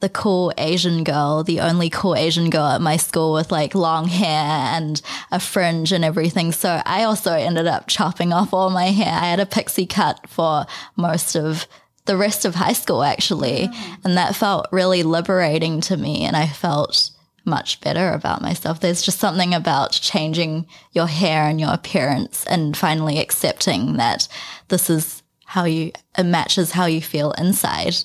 [0.00, 4.06] the cool Asian girl, the only cool Asian girl at my school with like long
[4.06, 4.44] hair
[4.76, 6.52] and a fringe and everything.
[6.52, 9.12] So I also ended up chopping off all my hair.
[9.12, 11.66] I had a pixie cut for most of
[12.04, 13.68] the rest of high school actually.
[14.04, 16.24] And that felt really liberating to me.
[16.24, 17.10] And I felt
[17.44, 18.78] much better about myself.
[18.78, 24.28] There's just something about changing your hair and your appearance and finally accepting that
[24.68, 27.96] this is how you, it matches how you feel inside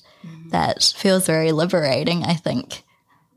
[0.54, 2.84] that feels very liberating, I think.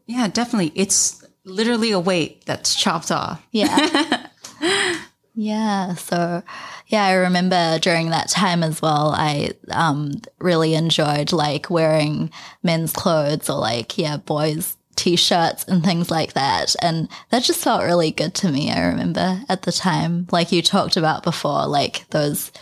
[0.06, 0.72] Yeah, definitely.
[0.74, 3.44] It's literally a weight that's chopped off.
[3.50, 4.28] Yeah.
[5.34, 5.94] yeah.
[5.94, 6.42] So,
[6.86, 12.30] yeah, I remember during that time as well, I um, really enjoyed like wearing
[12.62, 16.76] men's clothes or like, yeah, boys' t shirts and things like that.
[16.82, 20.26] And that just felt really good to me, I remember at the time.
[20.30, 22.52] Like you talked about before, like those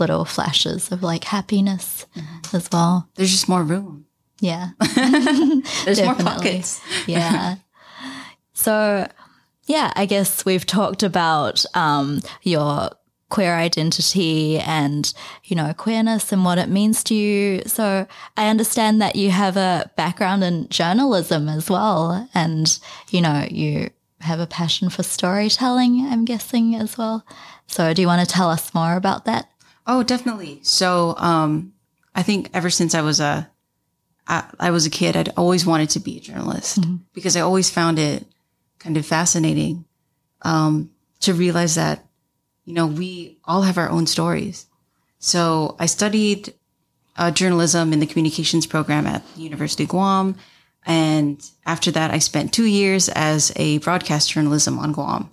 [0.00, 2.56] little flashes of like happiness mm-hmm.
[2.56, 3.08] as well.
[3.14, 4.06] There's just more room.
[4.40, 4.70] Yeah.
[5.84, 6.80] There's more pockets.
[7.06, 7.56] yeah.
[8.52, 9.08] So,
[9.66, 12.90] yeah, I guess we've talked about um, your
[13.30, 15.12] queer identity and,
[15.44, 17.62] you know, queerness and what it means to you.
[17.66, 22.28] So, I understand that you have a background in journalism as well.
[22.34, 22.78] And,
[23.10, 27.26] you know, you have a passion for storytelling, I'm guessing, as well.
[27.66, 29.48] So, do you want to tell us more about that?
[29.86, 30.60] Oh, definitely.
[30.62, 31.72] So, um,
[32.14, 33.50] I think ever since I was a,
[34.26, 36.78] I, I was a kid, I'd always wanted to be a journalist
[37.12, 38.24] because I always found it
[38.78, 39.84] kind of fascinating,
[40.42, 42.04] um, to realize that,
[42.64, 44.66] you know, we all have our own stories.
[45.18, 46.54] So I studied
[47.16, 50.36] uh, journalism in the communications program at the University of Guam.
[50.86, 55.30] And after that, I spent two years as a broadcast journalism on Guam.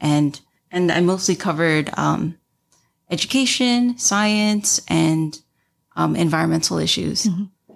[0.00, 2.38] And, and I mostly covered, um,
[3.12, 5.38] education, science, and
[5.94, 7.28] um, environmental issues.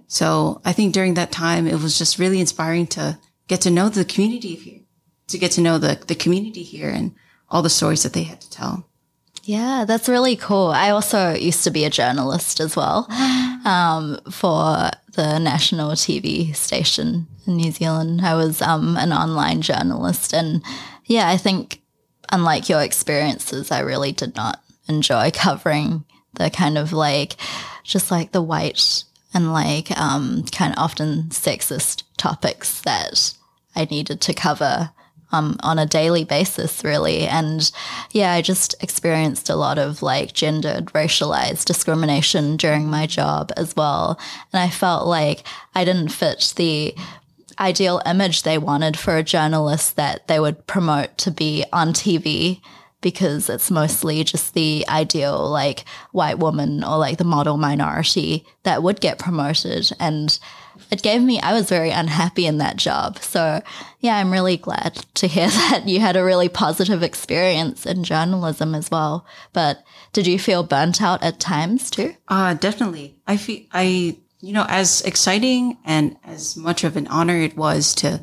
[0.07, 3.19] So I think during that time, it was just really inspiring to
[3.49, 4.81] get to know the community here,
[5.29, 7.15] to get to know the, the community here and
[7.51, 8.89] all the stories that they had to tell.
[9.45, 10.69] Yeah, that's really cool.
[10.69, 13.07] I also used to be a journalist as well
[13.65, 18.23] um, for the national TV station in New Zealand.
[18.23, 20.33] I was um, an online journalist.
[20.33, 20.63] And
[21.05, 21.81] yeah, I think,
[22.33, 27.37] unlike your experiences, I really did not enjoy covering the kind of like,
[27.83, 33.35] just like the white and like um, kind of often sexist topics that
[33.75, 34.91] I needed to cover
[35.33, 37.27] um, on a daily basis, really.
[37.27, 37.71] And
[38.13, 43.75] yeah, I just experienced a lot of like gendered, racialized discrimination during my job as
[43.77, 44.19] well.
[44.53, 45.43] And I felt like
[45.75, 46.95] I didn't fit the
[47.59, 52.61] ideal image they wanted for a journalist that they would promote to be on TV
[53.01, 58.83] because it's mostly just the ideal like white woman or like the model minority that
[58.83, 60.39] would get promoted and
[60.91, 63.19] it gave me I was very unhappy in that job.
[63.19, 63.63] So
[64.01, 68.75] yeah, I'm really glad to hear that you had a really positive experience in journalism
[68.75, 69.27] as well.
[69.53, 69.83] But
[70.13, 72.15] did you feel burnt out at times too?
[72.29, 73.17] Uh, definitely.
[73.27, 77.95] I feel, I, you know, as exciting and as much of an honor it was
[77.97, 78.21] to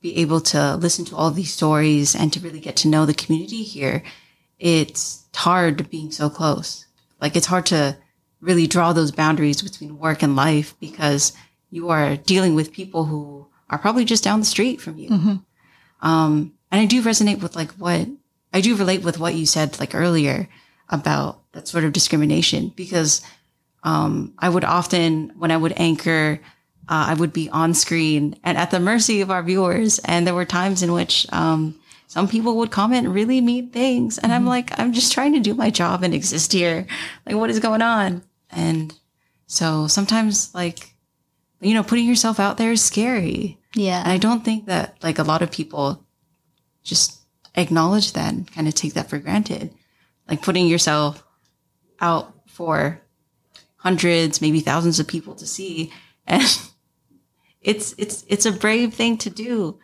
[0.00, 3.14] be able to listen to all these stories and to really get to know the
[3.14, 4.02] community here,
[4.58, 6.86] it's hard being so close.
[7.20, 7.96] Like it's hard to
[8.40, 11.32] really draw those boundaries between work and life because
[11.70, 15.08] you are dealing with people who are probably just down the street from you.
[16.00, 18.06] Um, and I do resonate with like what
[18.52, 20.48] I do relate with what you said like earlier
[20.88, 23.20] about that sort of discrimination because
[23.82, 26.40] um, I would often, when I would anchor,
[26.88, 29.98] uh, I would be on screen and at the mercy of our viewers.
[30.00, 34.16] And there were times in which um, some people would comment really mean things.
[34.18, 36.86] And I'm like, I'm just trying to do my job and exist here.
[37.26, 38.22] Like, what is going on?
[38.50, 38.94] And
[39.46, 40.94] so sometimes, like,
[41.60, 43.58] you know, putting yourself out there is scary.
[43.74, 44.00] Yeah.
[44.00, 46.04] And I don't think that like a lot of people
[46.82, 47.20] just
[47.54, 49.74] acknowledge that and kind of take that for granted.
[50.28, 51.22] Like putting yourself
[52.00, 53.02] out for
[53.76, 55.92] hundreds, maybe thousands of people to see.
[56.30, 56.44] And
[57.62, 59.78] it's, it's, it's a brave thing to do.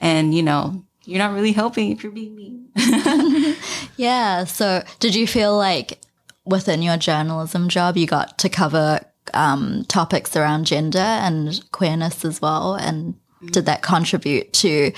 [0.00, 2.68] And, you know, you're not really helping if you're being mean.
[3.98, 4.44] Yeah.
[4.44, 6.00] So, did you feel like
[6.46, 9.00] within your journalism job, you got to cover
[9.34, 12.74] um, topics around gender and queerness as well?
[12.74, 13.16] And
[13.50, 14.92] did that contribute to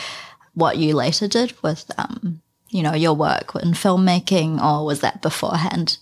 [0.54, 5.22] what you later did with, um, you know, your work in filmmaking, or was that
[5.22, 5.96] beforehand?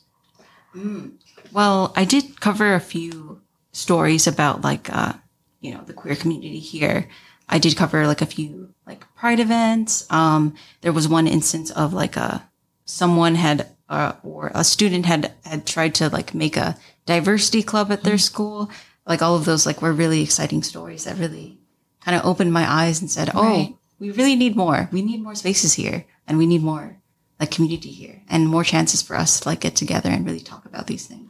[1.53, 3.41] Well, I did cover a few
[3.73, 5.15] stories about like uh,
[5.61, 7.09] you know, the queer community here.
[7.49, 10.07] I did cover like a few like pride events.
[10.11, 12.49] Um there was one instance of like a
[12.85, 17.91] someone had uh, or a student had had tried to like make a diversity club
[17.91, 18.71] at their school.
[19.07, 21.59] Like all of those like were really exciting stories that really
[22.05, 23.75] kind of opened my eyes and said, "Oh, Right.
[23.99, 24.89] we really need more.
[24.93, 26.99] We need more spaces here and we need more
[27.41, 30.67] like community here and more chances for us to like get together and really talk
[30.67, 31.28] about these things."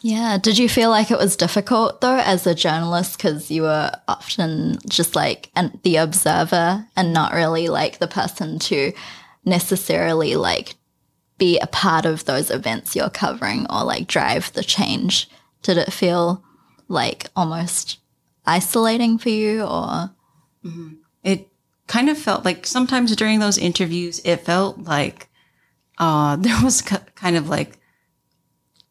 [0.00, 0.38] Yeah.
[0.38, 4.78] Did you feel like it was difficult though as a journalist because you were often
[4.88, 8.92] just like an, the observer and not really like the person to
[9.44, 10.74] necessarily like
[11.38, 15.28] be a part of those events you're covering or like drive the change?
[15.62, 16.44] Did it feel
[16.88, 17.98] like almost
[18.46, 20.10] isolating for you or?
[21.22, 21.48] it
[21.86, 25.28] kind of felt like sometimes during those interviews, it felt like
[25.98, 27.78] uh, there was kind of like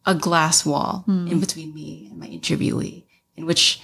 [0.08, 1.28] a glass wall hmm.
[1.28, 3.04] in between me and my interviewee,
[3.36, 3.82] in which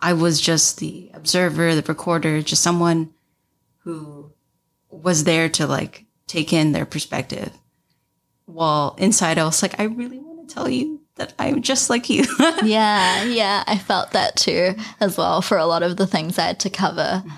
[0.00, 3.14] I was just the observer, the recorder, just someone
[3.84, 4.32] who
[4.90, 7.52] was there to like take in their perspective.
[8.46, 12.10] While inside, I was like, I really want to tell you that I'm just like
[12.10, 12.24] you.
[12.64, 16.48] yeah, yeah, I felt that too as well for a lot of the things I
[16.48, 17.22] had to cover.
[17.24, 17.30] Mm-hmm.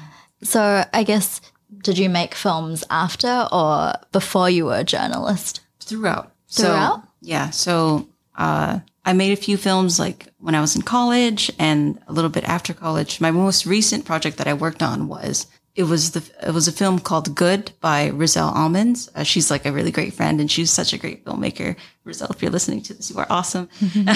[0.45, 1.41] So I guess
[1.83, 5.61] did you make films after or before you were a journalist?
[5.80, 6.33] Throughout.
[6.49, 7.03] Throughout?
[7.03, 7.51] So, yeah.
[7.51, 12.12] So uh, I made a few films like when I was in college and a
[12.12, 13.20] little bit after college.
[13.20, 16.72] My most recent project that I worked on was it was the it was a
[16.72, 19.09] film called Good by Rizelle Almonds.
[19.14, 21.76] Uh, she's like a really great friend and she's such a great filmmaker.
[22.05, 23.68] Rizelle, if you're listening to this, you are awesome.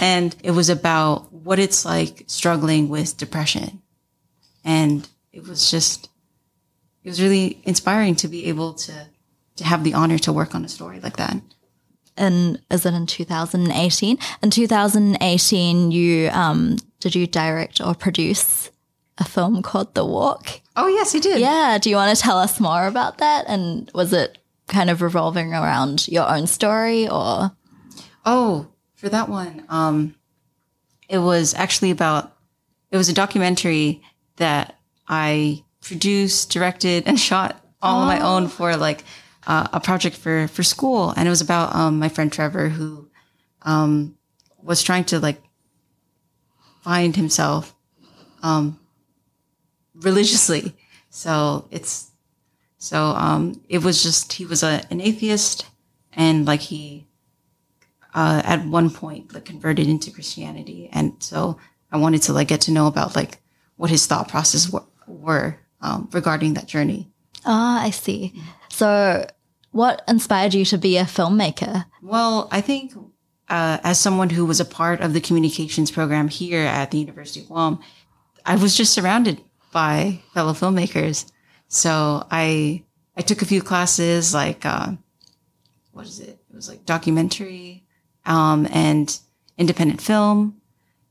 [0.00, 3.82] and it was about what it's like struggling with depression.
[4.64, 6.10] And it was just
[7.04, 9.06] it was really inspiring to be able to
[9.56, 11.40] to have the honor to work on a story like that.
[12.16, 14.18] And is it in 2018?
[14.42, 18.70] In 2018, you um, did you direct or produce
[19.18, 20.60] a film called The Walk?
[20.76, 21.40] Oh yes, you did.
[21.40, 21.78] Yeah.
[21.78, 23.44] Do you want to tell us more about that?
[23.48, 24.38] And was it
[24.68, 27.52] kind of revolving around your own story or?
[28.24, 30.14] Oh, for that one, um,
[31.08, 32.32] it was actually about.
[32.90, 34.00] It was a documentary
[34.36, 39.04] that I produced, directed, and shot all on my own for like
[39.46, 43.08] uh, a project for for school, and it was about um, my friend Trevor who
[43.62, 44.16] um,
[44.62, 45.40] was trying to like
[46.82, 47.74] find himself
[48.42, 48.78] um,
[49.94, 50.76] religiously.
[51.10, 52.10] So it's
[52.78, 55.66] so um, it was just he was a, an atheist,
[56.12, 57.06] and like he
[58.14, 61.58] uh, at one point like converted into Christianity, and so
[61.90, 63.38] I wanted to like get to know about like
[63.76, 67.10] what his thought process were, were um, regarding that journey.
[67.44, 68.32] Ah, I see.
[68.70, 69.26] So,
[69.76, 71.84] what inspired you to be a filmmaker?
[72.02, 72.94] Well, I think
[73.48, 77.40] uh, as someone who was a part of the communications program here at the University
[77.40, 77.80] of Guam,
[78.44, 79.40] I was just surrounded
[79.72, 81.30] by fellow filmmakers.
[81.68, 82.84] So I
[83.16, 84.92] I took a few classes like uh,
[85.92, 86.38] what is it?
[86.50, 87.84] It was like documentary
[88.24, 89.18] um, and
[89.58, 90.60] independent film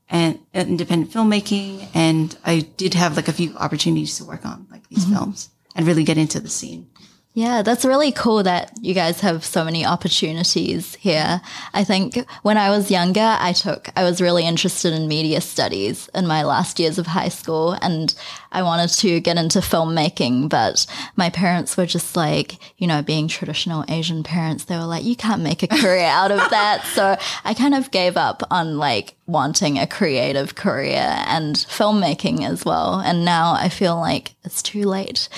[0.08, 4.88] and independent filmmaking, and I did have like a few opportunities to work on like
[4.88, 6.90] these films and really get into the scene.
[7.36, 11.42] Yeah, that's really cool that you guys have so many opportunities here.
[11.74, 16.08] I think when I was younger, I took, I was really interested in media studies
[16.14, 18.14] in my last years of high school and
[18.56, 23.28] I wanted to get into filmmaking, but my parents were just like, you know, being
[23.28, 26.82] traditional Asian parents, they were like, you can't make a career out of that.
[26.94, 32.64] So I kind of gave up on like wanting a creative career and filmmaking as
[32.64, 32.98] well.
[33.00, 35.28] And now I feel like it's too late.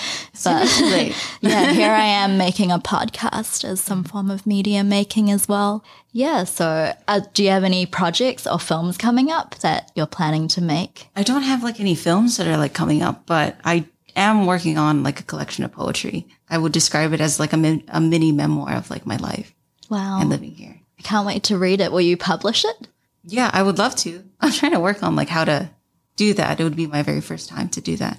[0.45, 1.17] But too late.
[1.41, 5.83] yeah, here I am making a podcast as some form of media making as well.
[6.13, 6.45] Yeah.
[6.45, 10.61] So, uh, do you have any projects or films coming up that you're planning to
[10.63, 11.09] make?
[11.15, 13.87] I don't have like any films that are like coming up, but I
[14.17, 16.27] am working on like a collection of poetry.
[16.51, 19.55] I would describe it as like a, min- a mini memoir of like my life
[19.91, 20.21] Wow.
[20.21, 20.81] and living here.
[20.99, 21.93] I can't wait to read it.
[21.93, 22.89] Will you publish it?
[23.25, 24.25] Yeah, I would love to.
[24.41, 25.71] I'm trying to work on like how to
[26.17, 26.59] do that.
[26.59, 28.19] It would be my very first time to do that.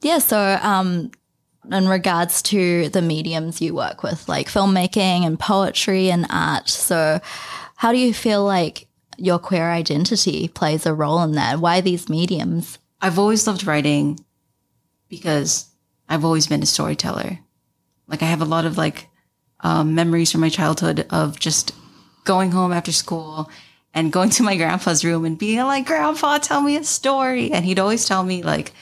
[0.00, 0.18] Yeah.
[0.18, 1.10] So, um,
[1.70, 6.68] in regards to the mediums you work with, like filmmaking and poetry and art.
[6.68, 7.20] So,
[7.76, 11.60] how do you feel like your queer identity plays a role in that?
[11.60, 12.78] Why these mediums?
[13.00, 14.18] I've always loved writing
[15.08, 15.66] because
[16.08, 17.38] I've always been a storyteller.
[18.06, 19.08] Like I have a lot of like
[19.60, 21.72] um, memories from my childhood of just
[22.24, 23.50] going home after school
[23.94, 27.64] and going to my grandpa's room and being like, "Grandpa, tell me a story," and
[27.64, 28.72] he'd always tell me like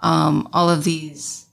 [0.00, 1.46] um, all of these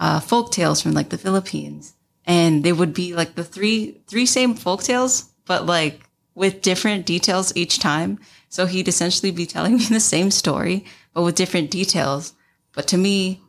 [0.00, 1.94] uh, folk tales from like the Philippines,
[2.24, 6.00] and they would be like the three three same folk tales, but like
[6.34, 8.18] with different details each time.
[8.48, 12.32] So he'd essentially be telling me the same story, but with different details.
[12.72, 13.42] But to me,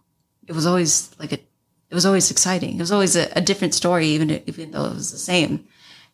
[0.48, 1.40] it was always like a,
[1.90, 2.76] it was always exciting.
[2.76, 5.66] It was always a, a different story, even even though it was the same.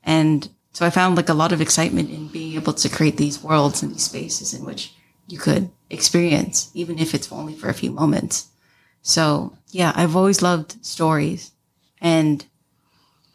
[0.03, 3.43] And so I found like a lot of excitement in being able to create these
[3.43, 4.93] worlds and these spaces in which
[5.27, 8.49] you could experience, even if it's only for a few moments.
[9.07, 11.53] So yeah, I've always loved stories
[12.01, 12.45] and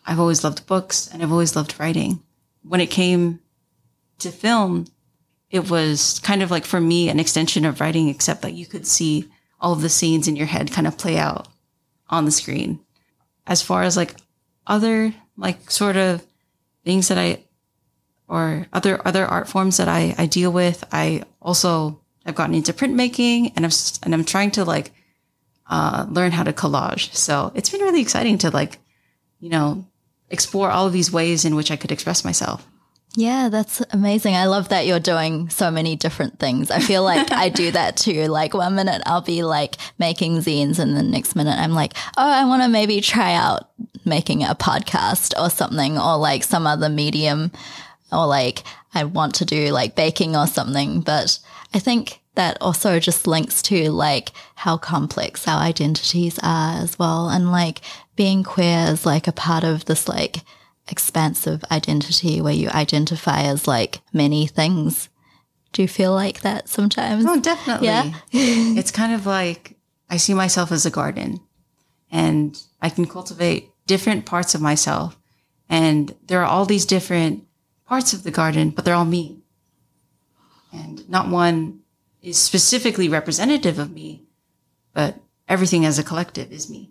[0.05, 2.23] I've always loved books and I've always loved writing.
[2.63, 3.41] When it came
[4.19, 4.87] to film,
[5.51, 8.87] it was kind of like for me an extension of writing, except that you could
[8.87, 9.31] see
[9.63, 11.49] all of the scenes in your head kind of play out
[12.11, 12.79] on the screen.
[13.47, 14.17] As far as like
[14.67, 16.23] other like sort of
[16.85, 17.45] things that I
[18.29, 22.75] or other other art forms that I, I deal with, I also have gotten into
[22.75, 24.93] printmaking and I'm and I'm trying to like
[25.73, 27.15] uh, learn how to collage.
[27.15, 28.79] So it's been really exciting to like,
[29.41, 29.87] you know,
[30.29, 32.67] explore all of these ways in which I could express myself.
[33.15, 34.37] Yeah, that's amazing.
[34.37, 36.71] I love that you're doing so many different things.
[36.71, 38.27] I feel like I do that too.
[38.27, 42.31] Like one minute I'll be like making zines and the next minute I'm like, oh,
[42.31, 43.71] I want to maybe try out
[44.05, 47.51] making a podcast or something or like some other medium
[48.13, 48.63] or like
[48.93, 51.01] I want to do like baking or something.
[51.01, 51.39] But
[51.73, 57.29] I think that also just links to like how complex our identities are as well.
[57.29, 57.81] And like
[58.17, 60.39] being queer is like a part of this like
[60.89, 65.09] expansive identity where you identify as like many things.
[65.73, 67.25] Do you feel like that sometimes?
[67.27, 67.89] Oh, definitely.
[67.89, 68.13] Yeah.
[68.33, 69.77] it's kind of like
[70.09, 71.41] I see myself as a garden
[72.11, 75.19] and I can cultivate different parts of myself.
[75.69, 77.45] And there are all these different
[77.87, 79.39] parts of the garden, but they're all me.
[80.73, 81.82] And not one
[82.23, 84.23] is specifically representative of me,
[84.95, 85.17] but
[85.49, 86.91] everything as a collective is me.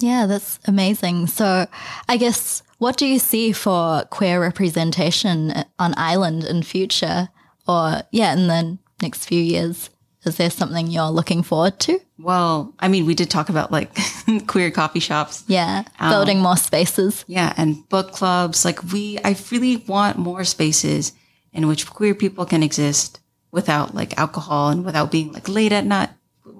[0.00, 1.28] Yeah, that's amazing.
[1.28, 1.66] So,
[2.08, 7.28] I guess what do you see for queer representation on Island in future,
[7.68, 9.90] or yeah, in the next few years?
[10.24, 12.00] Is there something you're looking forward to?
[12.18, 13.90] Well, I mean, we did talk about like
[14.46, 15.44] queer coffee shops.
[15.46, 17.24] Yeah, um, building more spaces.
[17.28, 18.64] Yeah, and book clubs.
[18.64, 21.12] Like we, I really want more spaces
[21.52, 23.20] in which queer people can exist
[23.54, 26.10] without like alcohol and without being like late at night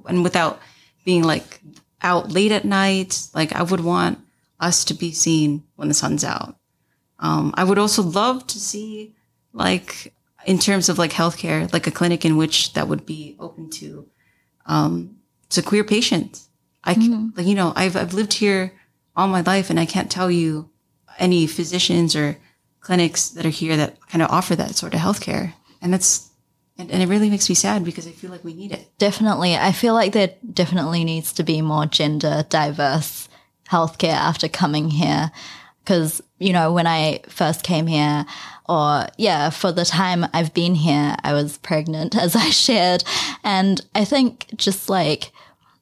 [0.06, 0.60] and without
[1.04, 1.60] being like
[2.00, 3.26] out late at night.
[3.34, 4.20] Like I would want
[4.60, 6.56] us to be seen when the sun's out.
[7.18, 9.16] Um, I would also love to see
[9.52, 10.14] like
[10.46, 14.06] in terms of like healthcare, like a clinic in which that would be open to,
[14.66, 15.16] um,
[15.50, 16.48] to queer patients.
[16.84, 18.72] I can, like, you know, I've, I've lived here
[19.16, 20.70] all my life and I can't tell you
[21.18, 22.36] any physicians or
[22.80, 25.54] clinics that are here that kind of offer that sort of healthcare.
[25.80, 26.28] And that's,
[26.76, 28.88] and, and it really makes me sad because I feel like we need it.
[28.98, 29.54] Definitely.
[29.54, 33.28] I feel like there definitely needs to be more gender diverse
[33.68, 35.30] healthcare after coming here.
[35.84, 38.24] Because, you know, when I first came here,
[38.68, 43.04] or yeah, for the time I've been here, I was pregnant, as I shared.
[43.44, 45.30] And I think just like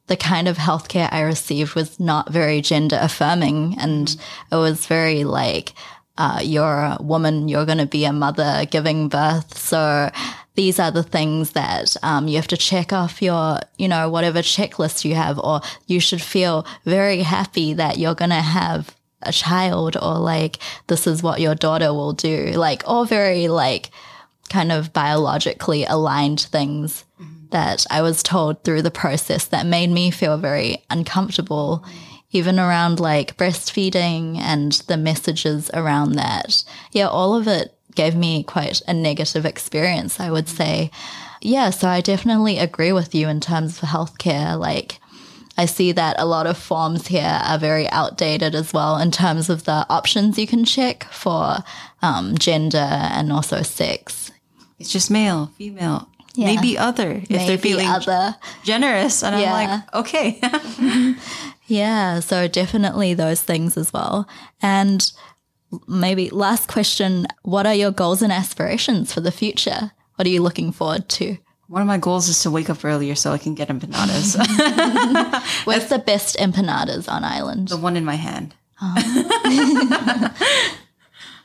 [0.09, 3.76] the kind of healthcare I received was not very gender affirming.
[3.78, 4.14] And
[4.51, 5.72] it was very like,
[6.18, 9.57] uh, you're a woman, you're going to be a mother giving birth.
[9.57, 10.11] So
[10.55, 14.40] these are the things that um, you have to check off your, you know, whatever
[14.40, 19.32] checklist you have, or you should feel very happy that you're going to have a
[19.32, 23.90] child, or like this is what your daughter will do, like all very like
[24.48, 27.05] kind of biologically aligned things
[27.50, 31.84] that I was told through the process that made me feel very uncomfortable,
[32.30, 36.64] even around like breastfeeding and the messages around that.
[36.90, 40.90] Yeah, all of it gave me quite a negative experience, I would say.
[41.40, 44.59] Yeah, so I definitely agree with you in terms of healthcare.
[44.59, 44.99] Like,
[45.59, 49.51] I see that a lot of forms here are very outdated as well in terms
[49.51, 51.57] of the options you can check for
[52.01, 54.30] um, gender and also sex.
[54.78, 56.47] It's just male, female, Yeah.
[56.47, 58.34] maybe other if they're feeling other.
[58.64, 59.22] generous.
[59.22, 59.53] And Yeah.
[59.55, 61.14] I'm like, okay.
[61.66, 64.28] Yeah, so definitely those things as well.
[64.61, 65.11] And
[65.86, 69.92] maybe last question What are your goals and aspirations for the future?
[70.16, 71.38] What are you looking forward to?
[71.68, 74.36] One of my goals is to wake up earlier so I can get empanadas.
[75.66, 77.68] Where's the best empanadas on island?
[77.68, 78.54] the one in my hand.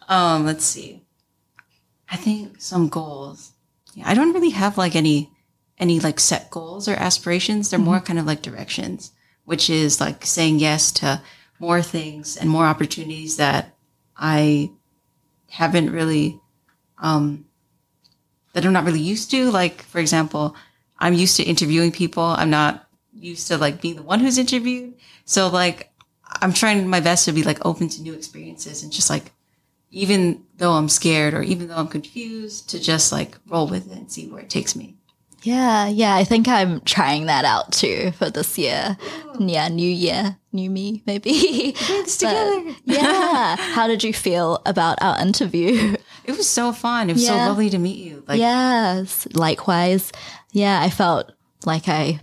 [0.10, 1.04] um, let's see.
[2.10, 3.54] I think some goals.
[3.94, 5.32] Yeah, I don't really have like any
[5.78, 7.70] any like set goals or aspirations.
[7.70, 9.12] They're more kind of like directions,
[9.46, 11.22] which is like saying yes to
[11.60, 13.77] more things and more opportunities that
[14.18, 14.72] I
[15.50, 16.40] haven't really
[16.98, 17.46] um
[18.54, 19.52] that I'm not really used to.
[19.52, 20.56] Like for example,
[21.00, 22.24] I'm used to interviewing people.
[22.24, 24.96] I'm not used to like being the one who's interviewed.
[25.26, 25.92] So like
[26.42, 29.32] I'm trying my best to be like open to new experiences and just like
[29.90, 33.98] even though I'm scared or even though I'm confused to just like roll with it
[33.98, 34.97] and see where it takes me.
[35.44, 38.98] Yeah, yeah, I think I'm trying that out too for this year.
[39.40, 41.32] Yeah, new year, new me, maybe.
[41.78, 42.76] It's together.
[42.86, 43.56] yeah.
[43.60, 45.96] How did you feel about our interview?
[46.26, 47.10] It was so fun.
[47.10, 48.24] It was so lovely to meet you.
[48.28, 50.12] Like yes, likewise.
[50.52, 51.32] Yeah, I felt
[51.66, 52.20] like I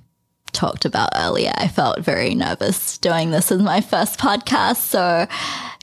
[0.52, 1.52] talked about earlier.
[1.56, 4.76] I felt very nervous doing this as my first podcast.
[4.76, 5.26] So,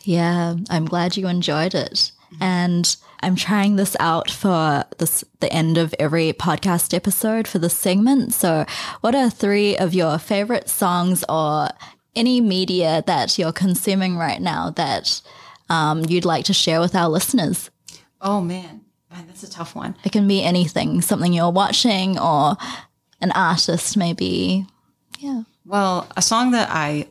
[0.03, 2.11] yeah, I'm glad you enjoyed it.
[2.33, 2.43] Mm-hmm.
[2.43, 7.75] And I'm trying this out for this the end of every podcast episode for this
[7.75, 8.33] segment.
[8.33, 8.65] So,
[9.01, 11.69] what are three of your favorite songs or
[12.15, 15.21] any media that you're consuming right now that
[15.69, 17.69] um, you'd like to share with our listeners?
[18.21, 18.81] oh man.
[19.11, 19.95] Man, that's a tough one.
[20.05, 22.55] It can be anything, something you're watching or
[23.19, 24.65] an artist, maybe.
[25.19, 25.43] Yeah.
[25.65, 27.07] Well, a song that I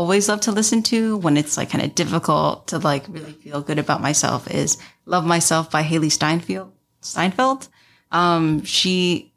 [0.00, 3.60] always love to listen to when it's like kind of difficult to like really feel
[3.60, 6.72] good about myself is Love Myself by Hailee Steinfeld.
[7.02, 7.68] Steinfeld.
[8.10, 9.34] Um, she,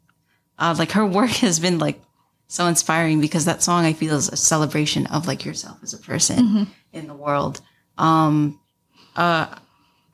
[0.58, 2.00] uh, like her work has been like
[2.48, 5.98] so inspiring because that song I feel is a celebration of like yourself as a
[5.98, 7.60] person in the world.
[7.98, 8.58] Um,
[9.16, 9.54] uh,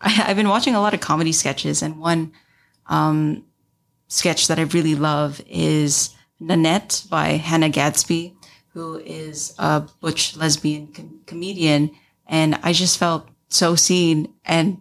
[0.01, 2.33] I, have been watching a lot of comedy sketches, and one
[2.87, 3.45] um,
[4.09, 8.35] sketch that I really love is Nanette by Hannah Gadsby,
[8.73, 11.91] who is a butch lesbian com- comedian,
[12.27, 14.79] and I just felt so seen and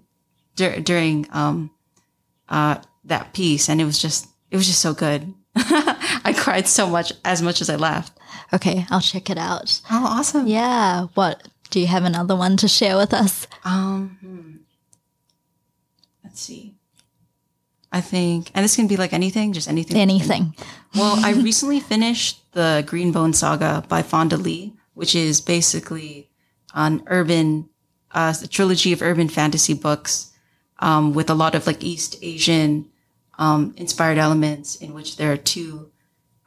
[0.55, 1.71] dur- during um,
[2.47, 5.33] uh, that piece, and it was just it was just so good.
[5.55, 8.13] I cried so much, as much as I laughed.
[8.53, 9.81] Okay, I'll check it out.
[9.89, 10.47] Oh, awesome!
[10.47, 11.07] Yeah.
[11.15, 13.47] What do you have another one to share with us?
[13.63, 14.51] Um, hmm.
[16.23, 16.75] let's see.
[17.91, 19.97] I think, and this can be like anything, just anything.
[19.97, 20.53] Anything.
[20.93, 26.29] Well, I recently finished the Greenbone Saga by Fonda Lee, which is basically
[26.73, 27.69] an urban,
[28.11, 30.31] uh, a trilogy of urban fantasy books,
[30.79, 32.89] um, with a lot of like East Asian,
[33.37, 35.91] um, inspired elements in which there are two,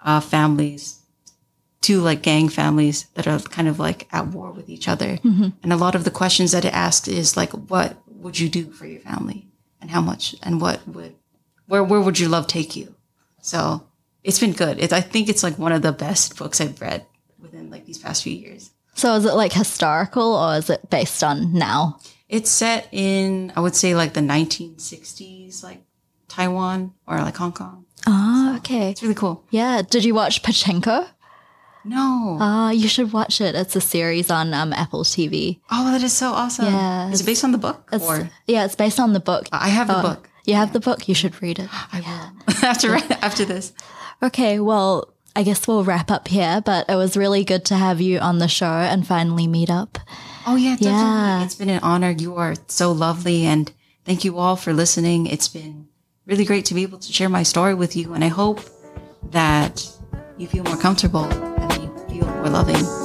[0.04, 1.00] uh, families,
[1.80, 5.18] two like gang families that are kind of like at war with each other.
[5.62, 8.70] And a lot of the questions that it asks is like, what would you do
[8.70, 9.48] for your family?
[9.80, 10.36] And how much?
[10.42, 11.14] And what would,
[11.66, 12.94] where, where would your love take you?
[13.40, 13.88] So
[14.24, 14.78] it's been good.
[14.80, 17.06] It, I think it's like one of the best books I've read
[17.40, 18.70] within like these past few years.
[18.94, 21.98] So is it like historical or is it based on now?
[22.28, 25.82] It's set in, I would say like the 1960s, like
[26.28, 27.86] Taiwan or like Hong Kong.
[28.06, 28.90] Oh, okay.
[28.90, 29.44] It's really cool.
[29.50, 29.82] Yeah.
[29.82, 31.06] Did you watch Pachinko?
[31.84, 32.38] No.
[32.40, 33.54] Ah, you should watch it.
[33.54, 35.60] It's a series on um, Apple TV.
[35.70, 36.66] oh, that is so awesome.
[36.66, 37.88] Yeah, Is it based on the book?
[37.92, 39.46] It's, or yeah, it's based on the book.
[39.52, 40.28] I have the Oh, book.
[40.44, 41.08] You have the book.
[41.08, 41.68] You should read it.
[41.92, 43.72] I will after after this.
[44.22, 48.00] Okay, well, I guess we'll wrap up here, but it was really good to have
[48.00, 49.98] you on the show and finally meet up.
[50.46, 51.00] Oh yeah, definitely.
[51.00, 51.44] Yeah.
[51.44, 52.10] It's been an honor.
[52.10, 53.72] You are so lovely, and
[54.04, 55.26] thank you all for listening.
[55.26, 55.88] It's been
[56.26, 58.60] really great to be able to share my story with you, and I hope
[59.30, 59.88] that
[60.36, 63.01] you feel more comfortable and you feel more loving.